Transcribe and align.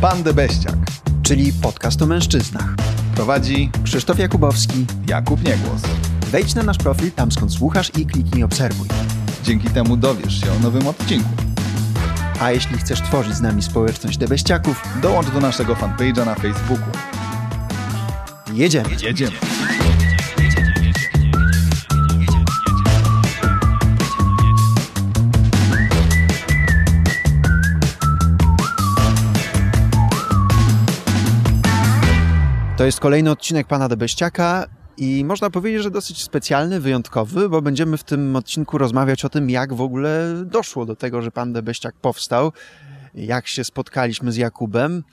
Pan 0.00 0.22
Debeściak, 0.22 0.76
czyli 1.22 1.52
podcast 1.52 2.02
o 2.02 2.06
mężczyznach. 2.06 2.74
Prowadzi 3.14 3.70
Krzysztof 3.84 4.18
Jakubowski, 4.18 4.86
Jakub 5.06 5.44
Niegłos. 5.44 5.82
Wejdź 6.26 6.54
na 6.54 6.62
nasz 6.62 6.78
profil 6.78 7.12
tam 7.12 7.32
skąd 7.32 7.52
słuchasz 7.52 7.90
i 7.98 8.06
kliknij 8.06 8.44
obserwuj. 8.44 8.88
Dzięki 9.44 9.70
temu 9.70 9.96
dowiesz 9.96 10.40
się 10.40 10.52
o 10.52 10.58
nowym 10.58 10.86
odcinku. 10.86 11.28
A 12.40 12.50
jeśli 12.50 12.78
chcesz 12.78 13.02
tworzyć 13.02 13.34
z 13.34 13.40
nami 13.40 13.62
społeczność 13.62 14.18
debeściaków, 14.18 14.82
dołącz 15.02 15.30
do 15.30 15.40
naszego 15.40 15.74
fanpage'a 15.74 16.26
na 16.26 16.34
Facebooku. 16.34 16.92
Jedziemy. 18.52 18.88
Jedziemy. 19.02 19.47
To 32.78 32.84
jest 32.84 33.00
kolejny 33.00 33.30
odcinek 33.30 33.66
Pana 33.66 33.88
Debeściaka 33.88 34.66
i 34.96 35.24
można 35.24 35.50
powiedzieć, 35.50 35.82
że 35.82 35.90
dosyć 35.90 36.22
specjalny, 36.22 36.80
wyjątkowy, 36.80 37.48
bo 37.48 37.62
będziemy 37.62 37.96
w 37.96 38.04
tym 38.04 38.36
odcinku 38.36 38.78
rozmawiać 38.78 39.24
o 39.24 39.28
tym, 39.28 39.50
jak 39.50 39.74
w 39.74 39.80
ogóle 39.80 40.34
doszło 40.46 40.86
do 40.86 40.96
tego, 40.96 41.22
że 41.22 41.30
Pan 41.30 41.52
Debeściak 41.52 41.94
powstał, 41.94 42.52
jak 43.14 43.46
się 43.46 43.64
spotkaliśmy 43.64 44.32
z 44.32 44.36
Jakubem, 44.36 45.04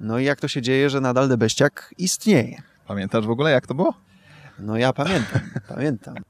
no 0.00 0.18
i 0.18 0.24
jak 0.24 0.40
to 0.40 0.48
się 0.48 0.62
dzieje, 0.62 0.90
że 0.90 1.00
nadal 1.00 1.28
Debeściak 1.28 1.94
istnieje. 1.98 2.62
Pamiętasz 2.86 3.26
w 3.26 3.30
ogóle, 3.30 3.50
jak 3.50 3.66
to 3.66 3.74
było? 3.74 3.94
No 4.58 4.76
ja 4.76 4.92
pamiętam, 4.92 5.40
pamiętam. 5.68 6.14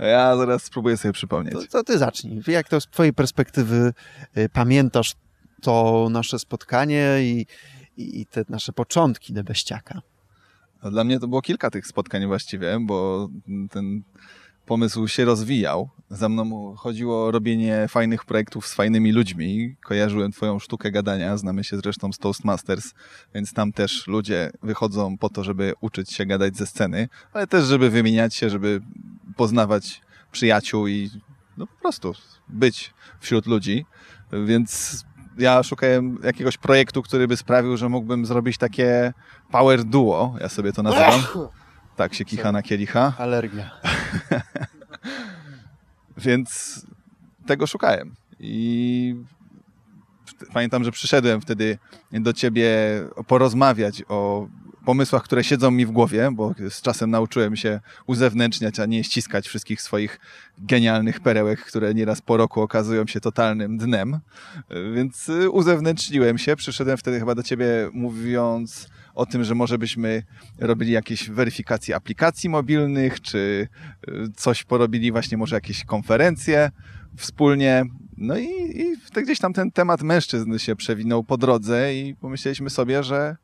Ja 0.00 0.36
zaraz 0.36 0.62
spróbuję 0.62 0.96
sobie 0.96 1.12
przypomnieć. 1.12 1.54
To, 1.54 1.66
to 1.66 1.84
ty 1.84 1.98
zacznij. 1.98 2.42
Jak 2.46 2.68
to 2.68 2.80
z 2.80 2.86
twojej 2.86 3.12
perspektywy 3.12 3.92
y, 4.38 4.48
pamiętasz 4.48 5.14
to 5.62 6.08
nasze 6.10 6.38
spotkanie 6.38 7.16
i, 7.20 7.46
i 7.96 8.26
te 8.26 8.44
nasze 8.48 8.72
początki 8.72 9.32
Debeściaka? 9.32 10.00
Dla 10.82 11.04
mnie 11.04 11.20
to 11.20 11.28
było 11.28 11.42
kilka 11.42 11.70
tych 11.70 11.86
spotkań 11.86 12.26
właściwie, 12.26 12.78
bo 12.80 13.28
ten 13.70 14.02
pomysł 14.66 15.08
się 15.08 15.24
rozwijał. 15.24 15.90
Za 16.10 16.28
mną 16.28 16.74
chodziło 16.76 17.26
o 17.26 17.30
robienie 17.30 17.86
fajnych 17.88 18.24
projektów 18.24 18.66
z 18.66 18.74
fajnymi 18.74 19.12
ludźmi. 19.12 19.76
Kojarzyłem 19.82 20.32
twoją 20.32 20.58
sztukę 20.58 20.90
gadania, 20.90 21.36
znamy 21.36 21.64
się 21.64 21.76
zresztą 21.76 22.12
z 22.12 22.18
Toastmasters, 22.18 22.94
więc 23.34 23.52
tam 23.52 23.72
też 23.72 24.06
ludzie 24.06 24.50
wychodzą 24.62 25.18
po 25.18 25.28
to, 25.28 25.44
żeby 25.44 25.72
uczyć 25.80 26.12
się 26.12 26.26
gadać 26.26 26.56
ze 26.56 26.66
sceny, 26.66 27.08
ale 27.32 27.46
też 27.46 27.64
żeby 27.64 27.90
wymieniać 27.90 28.34
się, 28.34 28.50
żeby 28.50 28.80
poznawać 29.36 30.00
przyjaciół 30.32 30.86
i 30.86 31.10
no 31.56 31.66
po 31.66 31.80
prostu 31.80 32.14
być 32.48 32.94
wśród 33.20 33.46
ludzi. 33.46 33.86
Więc 34.46 35.04
ja 35.38 35.62
szukałem 35.62 36.18
jakiegoś 36.22 36.56
projektu, 36.56 37.02
który 37.02 37.28
by 37.28 37.36
sprawił, 37.36 37.76
że 37.76 37.88
mógłbym 37.88 38.26
zrobić 38.26 38.58
takie 38.58 39.12
power 39.50 39.84
duo, 39.84 40.34
ja 40.40 40.48
sobie 40.48 40.72
to 40.72 40.82
nazywam. 40.82 41.20
Tak 41.96 42.14
się 42.14 42.24
kicha 42.24 42.52
na 42.52 42.62
kielicha. 42.62 43.12
Alergia. 43.18 43.70
Więc 46.16 46.80
tego 47.46 47.66
szukałem. 47.66 48.14
I 48.40 49.14
pamiętam, 50.52 50.84
że 50.84 50.92
przyszedłem 50.92 51.40
wtedy 51.40 51.78
do 52.12 52.32
ciebie 52.32 52.70
porozmawiać 53.26 54.02
o 54.08 54.46
pomysłach, 54.88 55.22
które 55.22 55.44
siedzą 55.44 55.70
mi 55.70 55.86
w 55.86 55.90
głowie, 55.90 56.30
bo 56.32 56.54
z 56.68 56.82
czasem 56.82 57.10
nauczyłem 57.10 57.56
się 57.56 57.80
uzewnętrzniać, 58.06 58.80
a 58.80 58.86
nie 58.86 59.04
ściskać 59.04 59.48
wszystkich 59.48 59.82
swoich 59.82 60.20
genialnych 60.58 61.20
perełek, 61.20 61.60
które 61.60 61.94
nieraz 61.94 62.20
po 62.20 62.36
roku 62.36 62.60
okazują 62.60 63.06
się 63.06 63.20
totalnym 63.20 63.78
dnem. 63.78 64.18
Więc 64.94 65.30
uzewnętrzniłem 65.50 66.38
się, 66.38 66.56
przyszedłem 66.56 66.96
wtedy 66.96 67.18
chyba 67.18 67.34
do 67.34 67.42
ciebie 67.42 67.66
mówiąc 67.92 68.88
o 69.14 69.26
tym, 69.26 69.44
że 69.44 69.54
może 69.54 69.78
byśmy 69.78 70.22
robili 70.58 70.92
jakieś 70.92 71.30
weryfikacje 71.30 71.96
aplikacji 71.96 72.50
mobilnych, 72.50 73.20
czy 73.20 73.68
coś 74.36 74.64
porobili 74.64 75.12
właśnie 75.12 75.36
może 75.36 75.56
jakieś 75.56 75.84
konferencje 75.84 76.70
wspólnie. 77.16 77.84
No 78.16 78.38
i, 78.38 78.48
i 78.80 79.22
gdzieś 79.22 79.38
tam 79.38 79.52
ten 79.52 79.70
temat 79.70 80.02
mężczyzn 80.02 80.58
się 80.58 80.76
przewinął 80.76 81.24
po 81.24 81.36
drodze 81.36 81.94
i 81.94 82.14
pomyśleliśmy 82.14 82.70
sobie, 82.70 83.02
że 83.02 83.36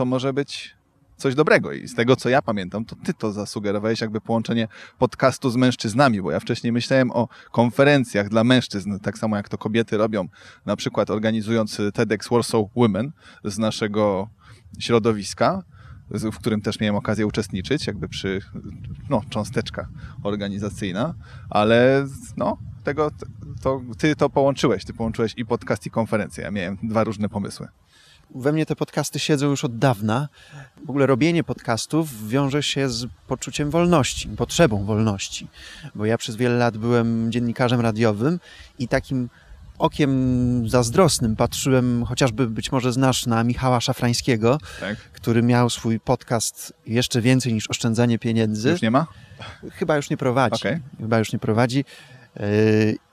to 0.00 0.04
może 0.04 0.32
być 0.32 0.76
coś 1.16 1.34
dobrego. 1.34 1.72
I 1.72 1.88
z 1.88 1.94
tego, 1.94 2.16
co 2.16 2.28
ja 2.28 2.42
pamiętam, 2.42 2.84
to 2.84 2.96
ty 3.04 3.14
to 3.14 3.32
zasugerowałeś, 3.32 4.00
jakby 4.00 4.20
połączenie 4.20 4.68
podcastu 4.98 5.50
z 5.50 5.56
mężczyznami, 5.56 6.22
bo 6.22 6.30
ja 6.30 6.40
wcześniej 6.40 6.72
myślałem 6.72 7.10
o 7.10 7.28
konferencjach 7.50 8.28
dla 8.28 8.44
mężczyzn, 8.44 8.98
tak 8.98 9.18
samo 9.18 9.36
jak 9.36 9.48
to 9.48 9.58
kobiety 9.58 9.96
robią, 9.96 10.28
na 10.66 10.76
przykład 10.76 11.10
organizując 11.10 11.80
TEDx 11.94 12.28
Warsaw 12.28 12.64
Women 12.76 13.12
z 13.44 13.58
naszego 13.58 14.28
środowiska, 14.78 15.62
w 16.10 16.36
którym 16.38 16.60
też 16.60 16.80
miałem 16.80 16.96
okazję 16.96 17.26
uczestniczyć, 17.26 17.86
jakby 17.86 18.08
przy, 18.08 18.40
no, 19.10 19.22
cząsteczka 19.30 19.88
organizacyjna, 20.22 21.14
ale 21.50 22.06
no, 22.36 22.58
tego, 22.84 23.10
to, 23.62 23.80
ty 23.98 24.16
to 24.16 24.30
połączyłeś, 24.30 24.84
ty 24.84 24.94
połączyłeś 24.94 25.34
i 25.36 25.46
podcast, 25.46 25.86
i 25.86 25.90
konferencję. 25.90 26.44
Ja 26.44 26.50
miałem 26.50 26.78
dwa 26.82 27.04
różne 27.04 27.28
pomysły 27.28 27.68
we 28.34 28.52
mnie 28.52 28.66
te 28.66 28.76
podcasty 28.76 29.18
siedzą 29.18 29.46
już 29.46 29.64
od 29.64 29.78
dawna. 29.78 30.28
W 30.86 30.90
ogóle 30.90 31.06
robienie 31.06 31.44
podcastów 31.44 32.28
wiąże 32.28 32.62
się 32.62 32.88
z 32.88 33.06
poczuciem 33.26 33.70
wolności, 33.70 34.28
potrzebą 34.28 34.84
wolności, 34.84 35.48
bo 35.94 36.04
ja 36.04 36.18
przez 36.18 36.36
wiele 36.36 36.54
lat 36.54 36.76
byłem 36.76 37.32
dziennikarzem 37.32 37.80
radiowym 37.80 38.40
i 38.78 38.88
takim 38.88 39.28
okiem 39.78 40.68
zazdrosnym 40.68 41.36
patrzyłem, 41.36 42.04
chociażby 42.04 42.46
być 42.46 42.72
może 42.72 42.92
znasz 42.92 43.26
na 43.26 43.44
Michała 43.44 43.80
Szafrańskiego, 43.80 44.58
tak. 44.80 44.96
który 44.98 45.42
miał 45.42 45.70
swój 45.70 46.00
podcast 46.00 46.72
jeszcze 46.86 47.20
więcej 47.20 47.54
niż 47.54 47.70
oszczędzanie 47.70 48.18
pieniędzy. 48.18 48.70
Już 48.70 48.82
nie 48.82 48.90
ma? 48.90 49.06
Chyba 49.72 49.96
już 49.96 50.10
nie 50.10 50.16
prowadzi. 50.16 50.54
Okay. 50.54 50.80
Chyba 50.98 51.18
już 51.18 51.32
nie 51.32 51.38
prowadzi. 51.38 51.84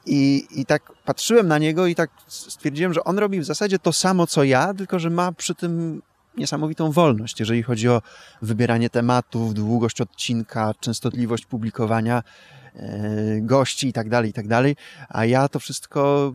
I, 0.05 0.47
I 0.51 0.65
tak 0.65 0.91
patrzyłem 1.05 1.47
na 1.47 1.57
niego 1.57 1.87
i 1.87 1.95
tak 1.95 2.09
stwierdziłem, 2.27 2.93
że 2.93 3.03
on 3.03 3.19
robi 3.19 3.39
w 3.39 3.45
zasadzie 3.45 3.79
to 3.79 3.93
samo 3.93 4.27
co 4.27 4.43
ja, 4.43 4.73
tylko 4.73 4.99
że 4.99 5.09
ma 5.09 5.31
przy 5.31 5.55
tym 5.55 6.01
niesamowitą 6.37 6.91
wolność, 6.91 7.39
jeżeli 7.39 7.63
chodzi 7.63 7.89
o 7.89 8.01
wybieranie 8.41 8.89
tematów, 8.89 9.53
długość 9.53 10.01
odcinka, 10.01 10.73
częstotliwość 10.79 11.45
publikowania 11.45 12.23
e, 12.75 13.41
gości 13.41 13.87
i 13.87 13.93
tak 13.93 14.09
dalej, 14.09 14.29
i 14.29 14.33
tak 14.33 14.47
dalej. 14.47 14.75
A 15.09 15.25
ja 15.25 15.47
to 15.47 15.59
wszystko 15.59 16.33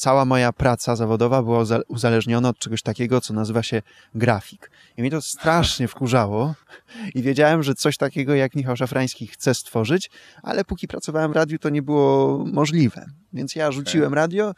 cała 0.00 0.24
moja 0.24 0.52
praca 0.52 0.96
zawodowa 0.96 1.42
była 1.42 1.64
uzależniona 1.88 2.48
od 2.48 2.58
czegoś 2.58 2.82
takiego, 2.82 3.20
co 3.20 3.34
nazywa 3.34 3.62
się 3.62 3.82
grafik. 4.14 4.70
I 4.96 5.00
mnie 5.00 5.10
to 5.10 5.22
strasznie 5.22 5.88
wkurzało 5.88 6.54
i 7.14 7.22
wiedziałem, 7.22 7.62
że 7.62 7.74
coś 7.74 7.96
takiego 7.96 8.34
jak 8.34 8.54
Michał 8.54 8.76
Szafrański 8.76 9.26
chce 9.26 9.54
stworzyć, 9.54 10.10
ale 10.42 10.64
póki 10.64 10.88
pracowałem 10.88 11.32
w 11.32 11.36
radiu, 11.36 11.58
to 11.58 11.68
nie 11.68 11.82
było 11.82 12.38
możliwe. 12.52 13.06
Więc 13.32 13.56
ja 13.56 13.72
rzuciłem 13.72 14.14
radio, 14.14 14.54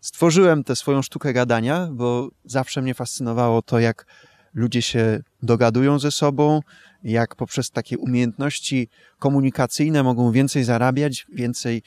stworzyłem 0.00 0.64
tę 0.64 0.76
swoją 0.76 1.02
sztukę 1.02 1.32
gadania, 1.32 1.88
bo 1.92 2.28
zawsze 2.44 2.82
mnie 2.82 2.94
fascynowało 2.94 3.62
to, 3.62 3.78
jak 3.78 4.06
ludzie 4.54 4.82
się 4.82 5.20
dogadują 5.42 5.98
ze 5.98 6.10
sobą, 6.10 6.60
jak 7.02 7.36
poprzez 7.36 7.70
takie 7.70 7.98
umiejętności 7.98 8.88
komunikacyjne 9.18 10.02
mogą 10.02 10.32
więcej 10.32 10.64
zarabiać, 10.64 11.26
więcej 11.32 11.82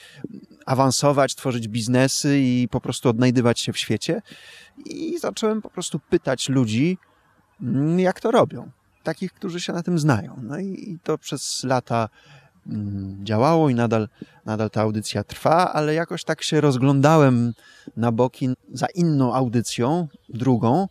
awansować, 0.66 1.36
tworzyć 1.36 1.68
biznesy 1.68 2.40
i 2.40 2.68
po 2.72 2.82
prostu 2.82 3.10
odnajdywać 3.10 3.60
się 3.60 3.74
w 3.74 3.78
świecie. 3.78 4.22
I 4.86 5.20
zacząłem 5.20 5.62
po 5.62 5.70
prostu 5.70 6.00
pytać 6.00 6.50
ludzi, 6.50 6.98
mm, 7.62 8.00
jak 8.00 8.20
to 8.20 8.32
robią. 8.32 8.72
Takich, 9.04 9.34
którzy 9.34 9.62
się 9.62 9.74
na 9.74 9.84
tym 9.84 10.00
znają. 10.00 10.40
No 10.42 10.60
i 10.60 11.00
to 11.04 11.18
przez 11.18 11.64
lata 11.64 12.10
działało 13.24 13.70
i 13.70 13.76
nadal, 13.76 14.08
nadal 14.46 14.70
ta 14.70 14.82
audycja 14.82 15.24
trwa, 15.24 15.74
ale 15.74 15.94
jakoś 15.94 16.24
tak 16.24 16.44
się 16.44 16.62
rozglądałem 16.62 17.54
na 17.98 18.12
boki 18.12 18.50
za 18.74 18.88
inną 18.96 19.34
audycją, 19.34 20.08
drugą. 20.30 20.88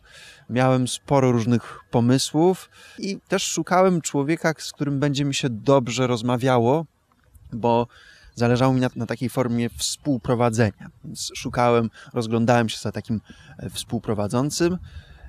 Miałem 0.49 0.87
sporo 0.87 1.31
różnych 1.31 1.79
pomysłów 1.91 2.69
i 2.99 3.19
też 3.27 3.43
szukałem 3.43 4.01
człowieka, 4.01 4.53
z 4.57 4.71
którym 4.71 4.99
będzie 4.99 5.25
mi 5.25 5.35
się 5.35 5.49
dobrze 5.49 6.07
rozmawiało, 6.07 6.85
bo 7.53 7.87
zależało 8.35 8.73
mi 8.73 8.81
na, 8.81 8.89
na, 8.95 9.05
takiej 9.05 9.29
formie 9.29 9.69
współprowadzenia. 9.69 10.89
Więc 11.05 11.31
szukałem, 11.35 11.89
rozglądałem 12.13 12.69
się 12.69 12.77
za 12.77 12.91
takim 12.91 13.21
e, 13.57 13.69
współprowadzącym 13.69 14.77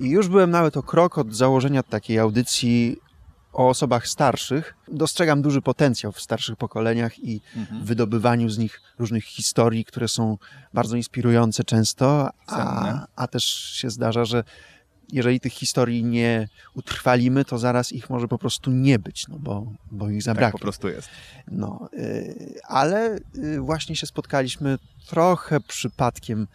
i 0.01 0.11
już 0.11 0.29
byłem 0.29 0.51
nawet 0.51 0.77
o 0.77 0.83
krok 0.83 1.19
od 1.19 1.35
założenia 1.35 1.83
takiej 1.83 2.19
audycji 2.19 2.97
o 3.53 3.69
osobach 3.69 4.09
starszych. 4.09 4.75
Dostrzegam 4.89 5.43
duży 5.43 5.63
potencjał 5.63 6.13
w 6.13 6.21
starszych 6.21 6.57
pokoleniach 6.57 7.19
i 7.19 7.41
mhm. 7.57 7.85
wydobywaniu 7.85 8.51
z 8.51 8.59
nich 8.59 8.81
różnych 8.99 9.25
historii, 9.25 9.85
które 9.85 10.09
są 10.09 10.39
bardzo 10.75 10.97
inspirujące 10.97 11.65
często, 11.65 12.31
a, 12.47 13.07
a 13.17 13.27
też 13.27 13.45
się 13.55 13.91
zdarza, 13.91 14.25
że 14.25 14.45
jeżeli 15.13 15.41
tych 15.41 15.53
historii 15.53 16.05
nie 16.05 16.49
utrwalimy, 16.75 17.45
to 17.45 17.59
zaraz 17.59 17.93
ich 17.93 18.11
może 18.11 18.29
po 18.29 18.39
prostu 18.39 18.71
nie 18.71 18.99
być, 18.99 19.29
no 19.29 19.39
bo, 19.39 19.67
bo 19.91 20.11
ich 20.11 20.23
zabraknie. 20.23 20.47
Tak 20.47 20.53
po 20.53 20.59
prostu 20.59 20.89
jest. 20.89 21.09
No, 21.49 21.89
y, 21.99 22.61
ale 22.69 23.19
y, 23.39 23.61
właśnie 23.61 23.97
się 23.97 24.07
spotkaliśmy 24.07 24.79
trochę 25.07 25.61
przypadkiem 25.61 26.47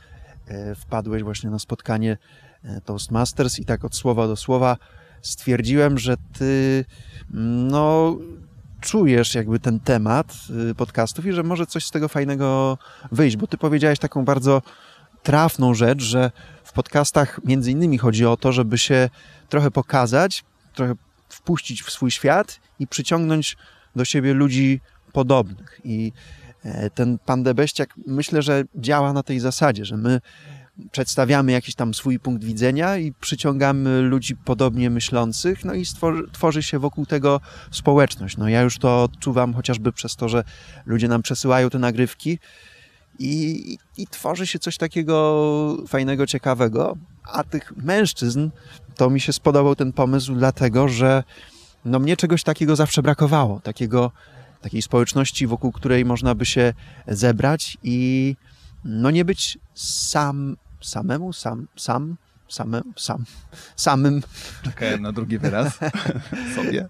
e, 0.47 0.75
wpadłeś 0.75 1.23
właśnie 1.23 1.49
na 1.49 1.59
spotkanie 1.59 2.17
e, 2.63 2.81
Toastmasters 2.81 3.59
i 3.59 3.65
tak 3.65 3.85
od 3.85 3.95
słowa 3.95 4.27
do 4.27 4.35
słowa 4.35 4.77
stwierdziłem, 5.21 5.97
że 5.97 6.17
ty 6.33 6.85
no 7.29 8.17
czujesz 8.81 9.35
jakby 9.35 9.59
ten 9.59 9.79
temat 9.79 10.37
y, 10.69 10.75
podcastów 10.75 11.25
i 11.25 11.31
że 11.31 11.43
może 11.43 11.65
coś 11.65 11.85
z 11.85 11.91
tego 11.91 12.07
fajnego 12.07 12.77
wyjść, 13.11 13.37
bo 13.37 13.47
ty 13.47 13.57
powiedziałeś 13.57 13.99
taką 13.99 14.25
bardzo 14.25 14.61
trafną 15.23 15.73
rzecz, 15.73 16.01
że 16.01 16.31
w 16.63 16.73
podcastach 16.73 17.39
między 17.45 17.71
innymi 17.71 17.97
chodzi 17.97 18.25
o 18.25 18.37
to, 18.37 18.51
żeby 18.51 18.77
się 18.77 19.09
trochę 19.49 19.71
pokazać, 19.71 20.43
trochę 20.73 20.95
wpuścić 21.29 21.83
w 21.83 21.91
swój 21.91 22.11
świat 22.11 22.59
i 22.79 22.87
przyciągnąć 22.87 23.57
do 23.95 24.05
siebie 24.05 24.33
ludzi 24.33 24.81
podobnych. 25.13 25.81
I 25.83 26.11
e, 26.63 26.89
ten 26.89 27.17
pan 27.25 27.43
Debeściak 27.43 27.93
myślę, 28.07 28.41
że 28.41 28.63
działa 28.75 29.13
na 29.13 29.23
tej 29.23 29.39
zasadzie, 29.39 29.85
że 29.85 29.97
my 29.97 30.21
przedstawiamy 30.91 31.51
jakiś 31.51 31.75
tam 31.75 31.93
swój 31.93 32.19
punkt 32.19 32.43
widzenia 32.43 32.97
i 32.97 33.13
przyciągamy 33.13 34.01
ludzi 34.01 34.35
podobnie 34.35 34.89
myślących, 34.89 35.65
no 35.65 35.73
i 35.73 35.85
stworzy, 35.85 36.23
tworzy 36.31 36.63
się 36.63 36.79
wokół 36.79 37.05
tego 37.05 37.41
społeczność. 37.71 38.37
No 38.37 38.49
ja 38.49 38.61
już 38.61 38.77
to 38.77 39.03
odczuwam 39.03 39.53
chociażby 39.53 39.91
przez 39.91 40.15
to, 40.15 40.29
że 40.29 40.43
ludzie 40.85 41.07
nam 41.07 41.21
przesyłają 41.21 41.69
te 41.69 41.79
nagrywki 41.79 42.39
i, 43.19 43.73
i, 43.73 44.01
i 44.01 44.07
tworzy 44.07 44.47
się 44.47 44.59
coś 44.59 44.77
takiego 44.77 45.77
fajnego, 45.87 46.27
ciekawego, 46.27 46.97
a 47.23 47.43
tych 47.43 47.77
mężczyzn 47.77 48.49
to 48.95 49.09
mi 49.09 49.21
się 49.21 49.33
spodobał 49.33 49.75
ten 49.75 49.93
pomysł 49.93 50.35
dlatego, 50.35 50.87
że 50.87 51.23
no 51.85 51.99
mnie 51.99 52.17
czegoś 52.17 52.43
takiego 52.43 52.75
zawsze 52.75 53.01
brakowało, 53.01 53.59
takiego, 53.59 54.11
takiej 54.61 54.81
społeczności, 54.81 55.47
wokół 55.47 55.71
której 55.71 56.05
można 56.05 56.35
by 56.35 56.45
się 56.45 56.73
zebrać 57.07 57.77
i 57.83 58.35
no 58.85 59.11
nie 59.11 59.25
być 59.25 59.57
sam 59.73 60.57
samemu, 60.81 61.33
sam, 61.33 61.67
sam, 61.75 62.15
samym, 62.49 62.93
sam, 62.95 63.25
samym. 63.75 64.21
Czekałem 64.63 65.01
na 65.01 65.11
drugi 65.11 65.37
wyraz. 65.37 65.79
sobie. 66.55 66.87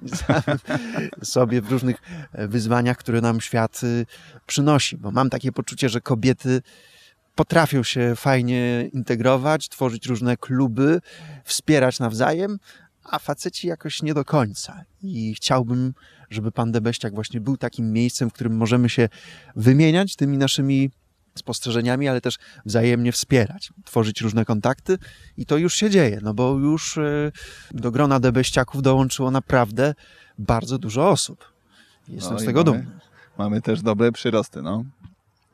sobie 1.24 1.62
w 1.62 1.72
różnych 1.72 2.02
e, 2.34 2.48
wyzwaniach, 2.48 2.98
które 2.98 3.22
nam 3.22 3.42
świat 3.42 3.84
y, 3.84 4.06
przynosi, 4.48 4.98
bo 4.98 5.12
mam 5.12 5.30
takie 5.30 5.52
poczucie, 5.52 5.90
że 5.90 6.02
kobiety 6.02 6.62
potrafią 7.36 7.84
się 7.84 8.14
fajnie 8.16 8.90
integrować, 8.94 9.70
tworzyć 9.70 10.06
różne 10.06 10.38
kluby, 10.38 11.02
wspierać 11.44 12.00
nawzajem, 12.00 12.60
a 13.04 13.20
faceci 13.20 13.68
jakoś 13.68 14.02
nie 14.02 14.14
do 14.14 14.26
końca. 14.26 14.84
I 15.04 15.36
chciałbym, 15.36 15.94
żeby 16.30 16.52
pan 16.52 16.72
Debeściak 16.72 17.14
właśnie 17.14 17.42
był 17.42 17.58
takim 17.58 17.94
miejscem, 17.94 18.30
w 18.30 18.34
którym 18.34 18.58
możemy 18.58 18.90
się 18.90 19.10
wymieniać 19.56 20.16
tymi 20.16 20.38
naszymi 20.38 20.92
spostrzeżeniami, 21.38 22.08
ale 22.08 22.22
też 22.22 22.38
wzajemnie 22.66 23.12
wspierać, 23.12 23.74
tworzyć 23.86 24.22
różne 24.22 24.46
kontakty 24.46 24.98
i 25.38 25.46
to 25.46 25.58
już 25.58 25.74
się 25.74 25.90
dzieje, 25.90 26.20
no 26.24 26.34
bo 26.34 26.58
już 26.58 26.98
e, 26.98 27.32
do 27.72 27.92
grona 27.92 28.20
debeściaków 28.20 28.82
dołączyło 28.82 29.32
naprawdę 29.32 29.94
bardzo 30.40 30.78
dużo 30.78 31.10
osób. 31.10 31.54
Jestem 32.08 32.34
no 32.34 32.40
z 32.40 32.46
tego 32.46 32.64
mamy, 32.64 32.78
dumny. 32.80 33.00
Mamy 33.38 33.62
też 33.62 33.82
dobre 33.82 34.12
przyrosty, 34.12 34.62
no. 34.62 34.84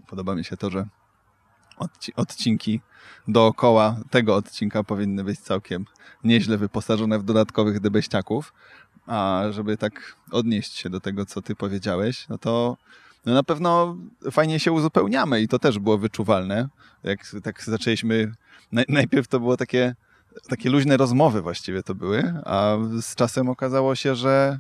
Podoba 0.08 0.36
mi 0.36 0.46
się 0.46 0.58
to, 0.58 0.70
że 0.70 0.88
odcinki 2.16 2.82
dookoła 3.28 3.98
tego 4.10 4.36
odcinka 4.36 4.84
powinny 4.84 5.24
być 5.24 5.40
całkiem 5.40 5.86
nieźle 6.24 6.58
wyposażone 6.58 7.20
w 7.20 7.24
dodatkowych 7.24 7.80
debeściaków. 7.80 8.54
A 9.08 9.44
żeby 9.52 9.78
tak 9.78 10.16
odnieść 10.32 10.74
się 10.78 10.90
do 10.90 11.00
tego, 11.00 11.26
co 11.26 11.42
ty 11.42 11.56
powiedziałeś, 11.56 12.28
no 12.30 12.38
to 12.38 12.78
no 13.26 13.34
na 13.34 13.44
pewno 13.44 13.98
fajnie 14.32 14.60
się 14.60 14.72
uzupełniamy 14.72 15.42
i 15.42 15.48
to 15.48 15.60
też 15.60 15.80
było 15.80 15.98
wyczuwalne. 15.98 16.70
Jak 17.04 17.20
tak 17.44 17.64
zaczęliśmy, 17.64 18.32
najpierw 18.88 19.28
to 19.28 19.40
było 19.40 19.58
takie, 19.58 19.96
takie 20.50 20.70
luźne 20.70 20.98
rozmowy 20.98 21.42
właściwie 21.42 21.84
to 21.84 21.96
były, 21.96 22.34
a 22.46 22.78
z 23.02 23.16
czasem 23.16 23.50
okazało 23.50 23.96
się, 23.96 24.16
że 24.16 24.60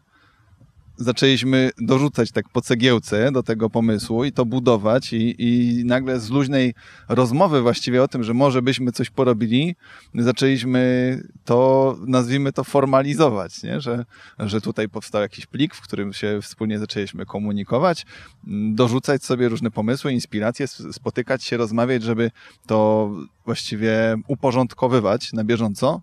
zaczęliśmy 0.98 1.72
dorzucać 1.78 2.32
tak 2.32 2.50
po 2.50 2.62
cegiełce 2.62 3.32
do 3.32 3.44
tego 3.44 3.70
pomysłu 3.70 4.24
i 4.26 4.32
to 4.32 4.46
budować 4.46 5.14
i, 5.14 5.36
i 5.38 5.86
nagle 5.86 6.20
z 6.20 6.30
luźnej 6.30 6.74
rozmowy 7.10 7.62
właściwie 7.62 8.04
o 8.04 8.08
tym, 8.08 8.24
że 8.24 8.34
może 8.34 8.62
byśmy 8.62 8.92
coś 8.92 9.10
porobili, 9.10 9.76
zaczęliśmy 10.16 10.84
to, 11.46 11.96
nazwijmy 12.08 12.52
to 12.52 12.64
formalizować, 12.64 13.64
nie? 13.64 13.82
Że, 13.82 14.06
że 14.40 14.62
tutaj 14.62 14.90
powstał 14.90 15.22
jakiś 15.22 15.46
plik, 15.46 15.76
w 15.76 15.82
którym 15.82 16.14
się 16.14 16.40
wspólnie 16.42 16.80
zaczęliśmy 16.80 17.26
komunikować, 17.26 18.06
dorzucać 18.74 19.24
sobie 19.24 19.50
różne 19.50 19.72
pomysły, 19.72 20.14
inspiracje, 20.14 20.68
spotykać 20.68 21.44
się, 21.44 21.58
rozmawiać, 21.58 22.04
żeby 22.04 22.32
to 22.68 23.12
właściwie 23.46 24.16
uporządkowywać 24.28 25.34
na 25.34 25.44
bieżąco 25.44 26.02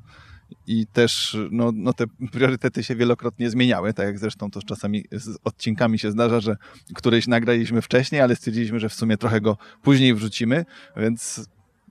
i 0.67 0.87
też 0.87 1.37
no, 1.51 1.73
no 1.75 1.93
te 1.93 2.05
priorytety 2.33 2.85
się 2.85 2.97
wielokrotnie 2.97 3.51
zmieniały, 3.51 3.95
tak 3.95 4.07
jak 4.07 4.19
zresztą 4.19 4.51
to 4.51 4.63
czasami 4.63 5.05
z 5.13 5.39
odcinkami 5.45 5.99
się 5.99 6.11
zdarza, 6.11 6.41
że 6.41 6.57
któryś 6.95 7.27
nagraliśmy 7.27 7.83
wcześniej, 7.83 8.21
ale 8.21 8.37
stwierdziliśmy, 8.37 8.81
że 8.81 8.89
w 8.89 8.95
sumie 8.95 9.17
trochę 9.17 9.41
go 9.41 9.57
później 9.83 10.15
wrzucimy, 10.15 10.65
więc 10.97 11.49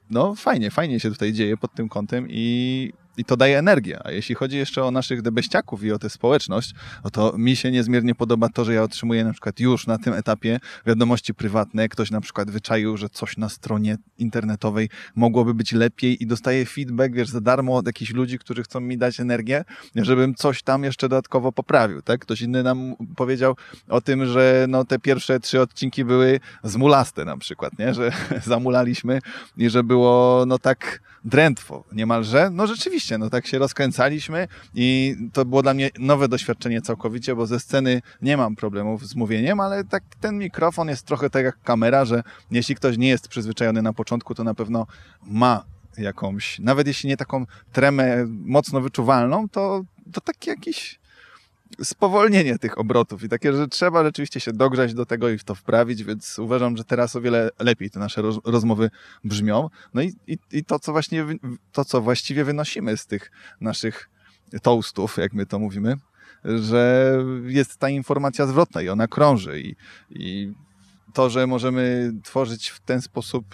no 0.09 0.35
fajnie, 0.35 0.71
fajnie 0.71 1.00
się 1.00 1.11
tutaj 1.11 1.33
dzieje 1.33 1.57
pod 1.57 1.73
tym 1.73 1.89
kątem 1.89 2.27
i 2.29 2.94
i 3.19 3.25
to 3.25 3.38
daje 3.38 3.60
energię. 3.60 4.00
A 4.04 4.12
jeśli 4.12 4.36
chodzi 4.36 4.57
jeszcze 4.57 4.83
o 4.83 4.92
naszych 4.92 5.21
debeściaków 5.21 5.83
i 5.83 5.92
o 5.92 6.00
tę 6.00 6.10
społeczność, 6.10 6.74
no 7.04 7.10
to 7.10 7.38
mi 7.38 7.56
się 7.56 7.71
niezmiernie 7.71 8.16
podoba 8.16 8.50
to, 8.50 8.66
że 8.66 8.74
ja 8.74 8.83
otrzymuję 8.83 9.24
na 9.24 9.31
przykład 9.31 9.60
już 9.60 9.88
na 9.88 9.98
tym 9.98 10.13
etapie 10.13 10.60
wiadomości 10.86 11.33
prywatne. 11.33 11.89
Ktoś 11.89 12.12
na 12.12 12.21
przykład 12.21 12.51
wyczaił, 12.51 12.98
że 12.98 13.10
coś 13.10 13.38
na 13.38 13.50
stronie 13.50 13.98
internetowej 14.18 14.89
mogłoby 15.16 15.54
być 15.54 15.71
lepiej 15.71 16.24
i 16.24 16.27
dostaję 16.27 16.66
feedback, 16.66 17.13
wiesz, 17.13 17.30
za 17.30 17.42
darmo 17.42 17.75
od 17.75 17.88
jakichś 17.88 18.12
ludzi, 18.12 18.39
którzy 18.39 18.63
chcą 18.63 18.80
mi 18.80 18.98
dać 18.98 19.19
energię, 19.19 19.63
żebym 19.95 20.36
coś 20.36 20.63
tam 20.63 20.83
jeszcze 20.83 21.10
dodatkowo 21.10 21.51
poprawił, 21.51 22.01
tak? 22.01 22.21
Ktoś 22.21 22.42
inny 22.42 22.63
nam 22.63 22.95
powiedział 23.16 23.56
o 23.89 24.01
tym, 24.01 24.25
że 24.25 24.66
no 24.69 24.86
te 24.86 25.00
pierwsze 25.00 25.39
trzy 25.39 25.62
odcinki 25.62 26.06
były 26.06 26.39
zmulaste 26.63 27.25
na 27.25 27.38
przykład, 27.38 27.80
nie? 27.80 27.94
Że 27.94 28.12
zamulaliśmy 28.45 29.19
i 29.57 29.69
że 29.69 29.83
było 29.83 30.44
no 30.48 30.60
tak 30.60 31.08
drętwo 31.25 31.83
niemalże. 31.92 32.50
No 32.51 32.68
rzeczywiście, 32.68 33.18
no 33.18 33.30
tak 33.30 33.48
się 33.48 33.60
rozkręcaliśmy 33.60 34.48
i 34.75 35.16
to 35.33 35.45
było 35.45 35.63
dla 35.63 35.74
mnie 35.74 35.89
nowe 36.00 36.27
doświadczenie 36.27 36.81
całkowicie, 36.81 37.36
bo 37.36 37.48
ze 37.48 37.60
sceny 37.60 38.01
nie 38.21 38.38
mam 38.38 38.56
problemów 38.56 39.07
z 39.07 39.16
mówieniem, 39.16 39.60
ale 39.60 39.83
tak 39.83 40.04
ten 40.19 40.38
mikrofon 40.38 40.88
jest 40.88 41.06
trochę 41.06 41.30
tak 41.30 41.45
jak 41.45 41.62
kamera, 41.63 42.06
że 42.06 42.24
jeśli 42.51 42.75
ktoś 42.75 42.98
nie 42.98 43.10
jest 43.10 43.27
przyzwyczajony 43.27 43.81
na 43.81 43.94
początku, 43.94 44.36
to 44.36 44.44
na 44.44 44.54
pewno 44.54 44.88
ma 45.24 45.63
jakąś, 45.98 46.60
nawet 46.60 46.88
jeśli 46.88 47.10
nie 47.10 47.18
taką 47.18 47.45
tremę 47.71 48.25
mocno 48.27 48.81
wyczuwalną, 48.81 49.49
to, 49.49 49.81
to 50.14 50.21
taki 50.21 50.49
jakiś 50.49 50.99
spowolnienie 51.83 52.59
tych 52.59 52.78
obrotów 52.78 53.23
i 53.23 53.30
takie, 53.30 53.54
że 53.54 53.68
trzeba 53.68 54.04
rzeczywiście 54.04 54.40
się 54.40 54.54
dogrzać 54.54 54.94
do 54.94 55.06
tego 55.06 55.30
i 55.30 55.38
w 55.38 55.44
to 55.44 55.56
wprawić, 55.56 56.04
więc 56.04 56.40
uważam, 56.40 56.78
że 56.78 56.83
teraz 56.83 57.16
o 57.16 57.21
wiele 57.21 57.49
lepiej 57.59 57.90
te 57.90 57.99
nasze 57.99 58.21
roz 58.21 58.40
rozmowy 58.45 58.90
brzmią. 59.23 59.69
No 59.94 60.02
i, 60.02 60.16
i, 60.28 60.38
i 60.52 60.66
to, 60.66 60.80
co 60.80 60.92
właśnie, 60.92 61.26
to, 61.71 61.85
co 61.85 62.02
właściwie 62.02 62.44
wynosimy 62.44 62.97
z 62.97 63.06
tych 63.06 63.31
naszych 63.61 64.09
toastów, 64.61 65.18
jak 65.18 65.33
my 65.33 65.45
to 65.45 65.59
mówimy, 65.59 65.95
że 66.45 67.14
jest 67.45 67.78
ta 67.78 67.90
informacja 67.90 68.47
zwrotna 68.47 68.81
i 68.81 68.90
ona 68.90 69.07
krąży 69.07 69.61
i, 69.61 69.76
i 70.09 70.54
to, 71.14 71.30
że 71.30 71.47
możemy 71.47 72.14
tworzyć 72.23 72.69
w 72.69 72.80
ten 72.80 73.02
sposób 73.02 73.45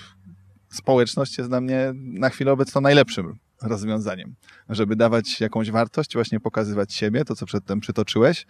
społeczność 0.69 1.37
jest 1.37 1.49
dla 1.49 1.61
mnie 1.61 1.91
na 1.95 2.29
chwilę 2.29 2.51
obecną 2.51 2.81
najlepszym 2.81 3.37
rozwiązaniem, 3.61 4.35
żeby 4.69 4.95
dawać 4.95 5.41
jakąś 5.41 5.71
wartość, 5.71 6.13
właśnie 6.13 6.39
pokazywać 6.39 6.93
siebie, 6.93 7.25
to 7.25 7.35
co 7.35 7.45
przedtem 7.45 7.79
przytoczyłeś 7.79 8.45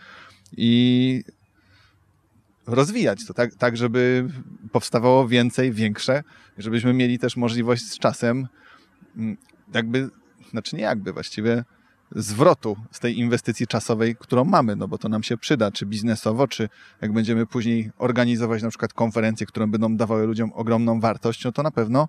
i 0.58 1.24
rozwijać 2.68 3.26
to 3.26 3.34
tak, 3.34 3.56
tak 3.56 3.78
żeby 3.78 4.28
powstawało 4.72 5.28
więcej, 5.28 5.72
większe, 5.72 6.24
żebyśmy 6.58 6.94
mieli 6.94 7.20
też 7.20 7.38
możliwość 7.38 7.86
z 7.86 8.00
czasem 8.00 8.48
mm, 9.18 9.38
jakby, 9.74 10.10
znaczy 10.52 10.76
nie 10.76 10.84
jakby, 10.84 11.14
właściwie 11.14 11.64
zwrotu 12.12 12.78
z 12.92 13.00
tej 13.00 13.20
inwestycji 13.20 13.68
czasowej, 13.68 14.16
którą 14.16 14.44
mamy, 14.44 14.76
no 14.76 14.88
bo 14.88 14.98
to 14.98 15.10
nam 15.10 15.24
się 15.24 15.38
przyda, 15.38 15.72
czy 15.72 15.86
biznesowo, 15.86 16.48
czy 16.48 16.70
jak 17.02 17.14
będziemy 17.14 17.46
później 17.46 17.92
organizować 17.98 18.64
na 18.64 18.70
przykład 18.70 18.94
konferencje, 18.94 19.48
które 19.48 19.68
będą 19.68 19.98
dawały 19.98 20.28
ludziom 20.28 20.52
ogromną 20.54 21.00
wartość, 21.00 21.44
no 21.44 21.52
to 21.52 21.64
na 21.64 21.72
pewno 21.72 22.08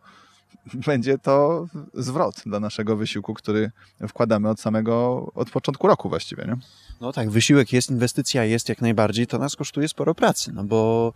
będzie 0.86 1.18
to 1.18 1.66
zwrot 1.94 2.42
dla 2.46 2.60
naszego 2.60 2.96
wysiłku, 2.96 3.34
który 3.34 3.70
wkładamy 4.08 4.48
od 4.48 4.60
samego, 4.60 5.26
od 5.34 5.50
początku 5.50 5.86
roku 5.86 6.08
właściwie, 6.08 6.44
nie? 6.44 6.56
No 7.00 7.12
tak, 7.12 7.30
wysiłek 7.30 7.72
jest, 7.72 7.90
inwestycja 7.90 8.44
jest 8.44 8.68
jak 8.68 8.80
najbardziej, 8.80 9.26
to 9.26 9.38
nas 9.38 9.56
kosztuje 9.56 9.88
sporo 9.88 10.14
pracy, 10.14 10.52
no 10.52 10.64
bo 10.64 11.12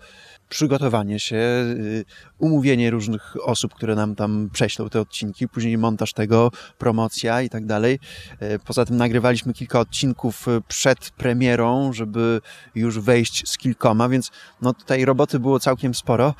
przygotowanie 0.50 1.20
się, 1.20 1.36
y, 1.36 2.04
umówienie 2.38 2.90
różnych 2.90 3.36
osób, 3.44 3.74
które 3.74 3.94
nam 3.94 4.14
tam 4.14 4.50
prześlą 4.52 4.88
te 4.88 5.00
odcinki, 5.00 5.48
później 5.48 5.78
montaż 5.78 6.12
tego, 6.12 6.50
promocja 6.78 7.42
i 7.42 7.48
tak 7.48 7.66
dalej. 7.66 7.98
Y, 8.42 8.58
poza 8.64 8.84
tym 8.84 8.96
nagrywaliśmy 8.96 9.52
kilka 9.52 9.80
odcinków 9.80 10.48
y, 10.48 10.62
przed 10.68 11.10
premierą, 11.10 11.92
żeby 11.92 12.40
już 12.74 12.98
wejść 12.98 13.48
z 13.48 13.58
kilkoma, 13.58 14.08
więc 14.08 14.30
no 14.62 14.74
tutaj 14.74 15.04
roboty 15.04 15.38
było 15.38 15.60
całkiem 15.60 15.94
sporo 15.94 16.34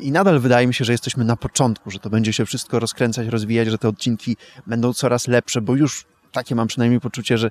i 0.00 0.12
nadal 0.12 0.40
wydaje 0.40 0.66
mi 0.66 0.74
się, 0.74 0.84
że 0.84 0.92
jesteśmy 0.92 1.24
na 1.24 1.36
początku, 1.36 1.90
że 1.90 1.98
to 1.98 2.10
będzie 2.10 2.32
się 2.32 2.46
wszystko 2.46 2.78
rozkręcać, 2.78 3.26
rozwijać, 3.26 3.68
że 3.68 3.78
te 3.78 3.88
odcinki 3.88 4.36
będą 4.66 4.92
coraz 4.92 5.28
lepsze, 5.28 5.60
bo 5.60 5.76
już 5.76 6.04
takie 6.32 6.54
mam 6.54 6.68
przynajmniej 6.68 7.00
poczucie, 7.00 7.38
że 7.38 7.50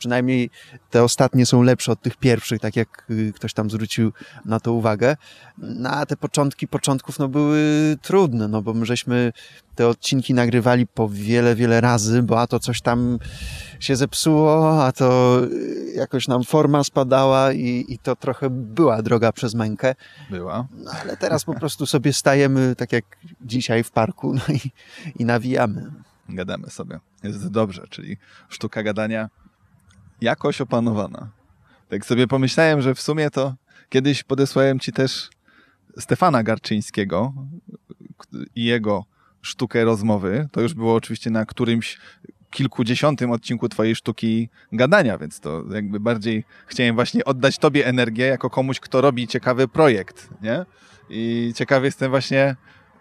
przynajmniej 0.00 0.50
te 0.90 1.04
ostatnie 1.04 1.46
są 1.46 1.62
lepsze 1.62 1.92
od 1.92 2.02
tych 2.02 2.16
pierwszych, 2.16 2.60
tak 2.60 2.76
jak 2.76 3.06
y, 3.10 3.32
ktoś 3.36 3.52
tam 3.54 3.70
zwrócił 3.70 4.12
na 4.44 4.60
to 4.60 4.72
uwagę. 4.72 5.16
No, 5.58 5.90
a 5.90 6.06
te 6.06 6.16
początki 6.16 6.68
początków 6.68 7.18
no, 7.18 7.28
były 7.28 7.96
trudne, 8.02 8.48
no 8.48 8.62
bo 8.62 8.74
my 8.74 8.86
żeśmy 8.86 9.32
te 9.74 9.88
odcinki 9.88 10.34
nagrywali 10.34 10.86
po 10.86 11.08
wiele, 11.08 11.54
wiele 11.54 11.80
razy, 11.80 12.22
bo 12.22 12.40
a 12.40 12.46
to 12.46 12.60
coś 12.60 12.80
tam 12.80 13.18
się 13.80 13.96
zepsuło, 13.96 14.84
a 14.84 14.92
to 14.92 15.40
y, 15.44 15.92
jakoś 15.96 16.28
nam 16.28 16.44
forma 16.44 16.84
spadała 16.84 17.52
i, 17.52 17.84
i 17.88 17.98
to 17.98 18.16
trochę 18.16 18.50
była 18.50 19.02
droga 19.02 19.32
przez 19.32 19.54
mękę. 19.54 19.94
Była. 20.30 20.66
No, 20.72 20.90
ale 21.02 21.16
teraz 21.16 21.44
po 21.44 21.54
prostu 21.54 21.86
sobie 21.86 22.12
stajemy 22.12 22.76
tak 22.76 22.92
jak 22.92 23.04
dzisiaj 23.40 23.84
w 23.84 23.90
parku 23.90 24.34
no 24.34 24.54
i, 24.54 24.60
i 25.22 25.24
nawijamy. 25.24 25.92
Gadamy 26.28 26.70
sobie. 26.70 27.00
Jest 27.22 27.48
dobrze, 27.48 27.86
czyli 27.90 28.16
sztuka 28.48 28.82
gadania 28.82 29.28
jakoś 30.20 30.60
opanowana. 30.60 31.30
Tak 31.88 32.06
sobie 32.06 32.26
pomyślałem, 32.26 32.82
że 32.82 32.94
w 32.94 33.00
sumie 33.00 33.30
to 33.30 33.54
kiedyś 33.88 34.22
podesłałem 34.22 34.80
ci 34.80 34.92
też 34.92 35.30
Stefana 35.98 36.42
Garczyńskiego 36.42 37.32
i 38.54 38.64
jego 38.64 39.04
sztukę 39.42 39.84
rozmowy. 39.84 40.48
To 40.52 40.60
już 40.60 40.74
było 40.74 40.94
oczywiście 40.94 41.30
na 41.30 41.44
którymś 41.44 41.98
kilkudziesiątym 42.50 43.30
odcinku 43.30 43.68
twojej 43.68 43.96
sztuki 43.96 44.48
gadania, 44.72 45.18
więc 45.18 45.40
to 45.40 45.64
jakby 45.74 46.00
bardziej 46.00 46.44
chciałem 46.66 46.94
właśnie 46.94 47.24
oddać 47.24 47.58
tobie 47.58 47.86
energię 47.86 48.26
jako 48.26 48.50
komuś, 48.50 48.80
kto 48.80 49.00
robi 49.00 49.26
ciekawy 49.26 49.68
projekt, 49.68 50.28
nie? 50.42 50.64
I 51.10 51.52
ciekawy 51.56 51.86
jestem 51.86 52.10
właśnie, 52.10 52.56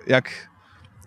jak 0.07 0.49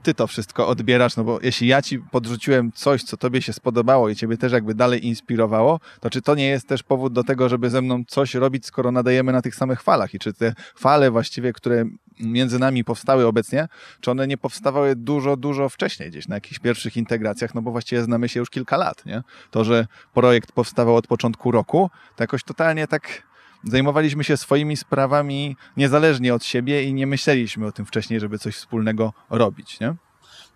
ty 0.02 0.14
to 0.14 0.26
wszystko 0.26 0.68
odbierasz, 0.68 1.16
no 1.16 1.24
bo 1.24 1.38
jeśli 1.42 1.68
ja 1.68 1.82
ci 1.82 1.98
podrzuciłem 1.98 2.72
coś, 2.72 3.02
co 3.02 3.16
tobie 3.16 3.42
się 3.42 3.52
spodobało 3.52 4.08
i 4.08 4.16
ciebie 4.16 4.36
też 4.36 4.52
jakby 4.52 4.74
dalej 4.74 5.06
inspirowało, 5.06 5.80
to 6.00 6.10
czy 6.10 6.22
to 6.22 6.34
nie 6.34 6.46
jest 6.46 6.68
też 6.68 6.82
powód 6.82 7.12
do 7.12 7.24
tego, 7.24 7.48
żeby 7.48 7.70
ze 7.70 7.82
mną 7.82 8.04
coś 8.08 8.34
robić, 8.34 8.66
skoro 8.66 8.92
nadajemy 8.92 9.32
na 9.32 9.42
tych 9.42 9.54
samych 9.54 9.82
falach 9.82 10.14
i 10.14 10.18
czy 10.18 10.32
te 10.32 10.54
fale 10.76 11.10
właściwie, 11.10 11.52
które 11.52 11.84
między 12.20 12.58
nami 12.58 12.84
powstały 12.84 13.26
obecnie, 13.26 13.68
czy 14.00 14.10
one 14.10 14.26
nie 14.26 14.38
powstawały 14.38 14.96
dużo, 14.96 15.36
dużo 15.36 15.68
wcześniej 15.68 16.10
gdzieś 16.10 16.28
na 16.28 16.34
jakichś 16.34 16.58
pierwszych 16.58 16.96
integracjach, 16.96 17.54
no 17.54 17.62
bo 17.62 17.70
właściwie 17.70 18.02
znamy 18.02 18.28
się 18.28 18.40
już 18.40 18.50
kilka 18.50 18.76
lat, 18.76 19.06
nie? 19.06 19.22
To, 19.50 19.64
że 19.64 19.86
projekt 20.14 20.52
powstawał 20.52 20.96
od 20.96 21.06
początku 21.06 21.50
roku, 21.50 21.90
to 22.16 22.22
jakoś 22.22 22.44
totalnie 22.44 22.86
tak 22.86 23.31
zajmowaliśmy 23.64 24.24
się 24.24 24.36
swoimi 24.36 24.76
sprawami 24.76 25.56
niezależnie 25.76 26.34
od 26.34 26.44
siebie 26.44 26.84
i 26.84 26.94
nie 26.94 27.06
myśleliśmy 27.06 27.66
o 27.66 27.72
tym 27.72 27.86
wcześniej, 27.86 28.20
żeby 28.20 28.38
coś 28.38 28.56
wspólnego 28.56 29.12
robić, 29.30 29.80
nie? 29.80 29.94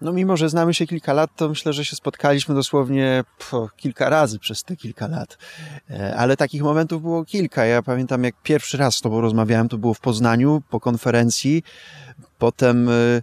No 0.00 0.12
mimo, 0.12 0.36
że 0.36 0.48
znamy 0.48 0.74
się 0.74 0.86
kilka 0.86 1.12
lat, 1.12 1.30
to 1.36 1.48
myślę, 1.48 1.72
że 1.72 1.84
się 1.84 1.96
spotkaliśmy 1.96 2.54
dosłownie 2.54 3.24
po 3.50 3.68
kilka 3.76 4.08
razy 4.08 4.38
przez 4.38 4.64
te 4.64 4.76
kilka 4.76 5.06
lat. 5.06 5.38
E, 5.90 6.16
ale 6.16 6.36
takich 6.36 6.62
momentów 6.62 7.02
było 7.02 7.24
kilka. 7.24 7.64
Ja 7.64 7.82
pamiętam, 7.82 8.24
jak 8.24 8.34
pierwszy 8.42 8.76
raz 8.76 8.96
z 8.96 9.00
tobą 9.00 9.20
rozmawiałem, 9.20 9.68
to 9.68 9.78
było 9.78 9.94
w 9.94 10.00
Poznaniu 10.00 10.62
po 10.70 10.80
konferencji. 10.80 11.62
Potem 12.38 12.88
y, 12.88 13.22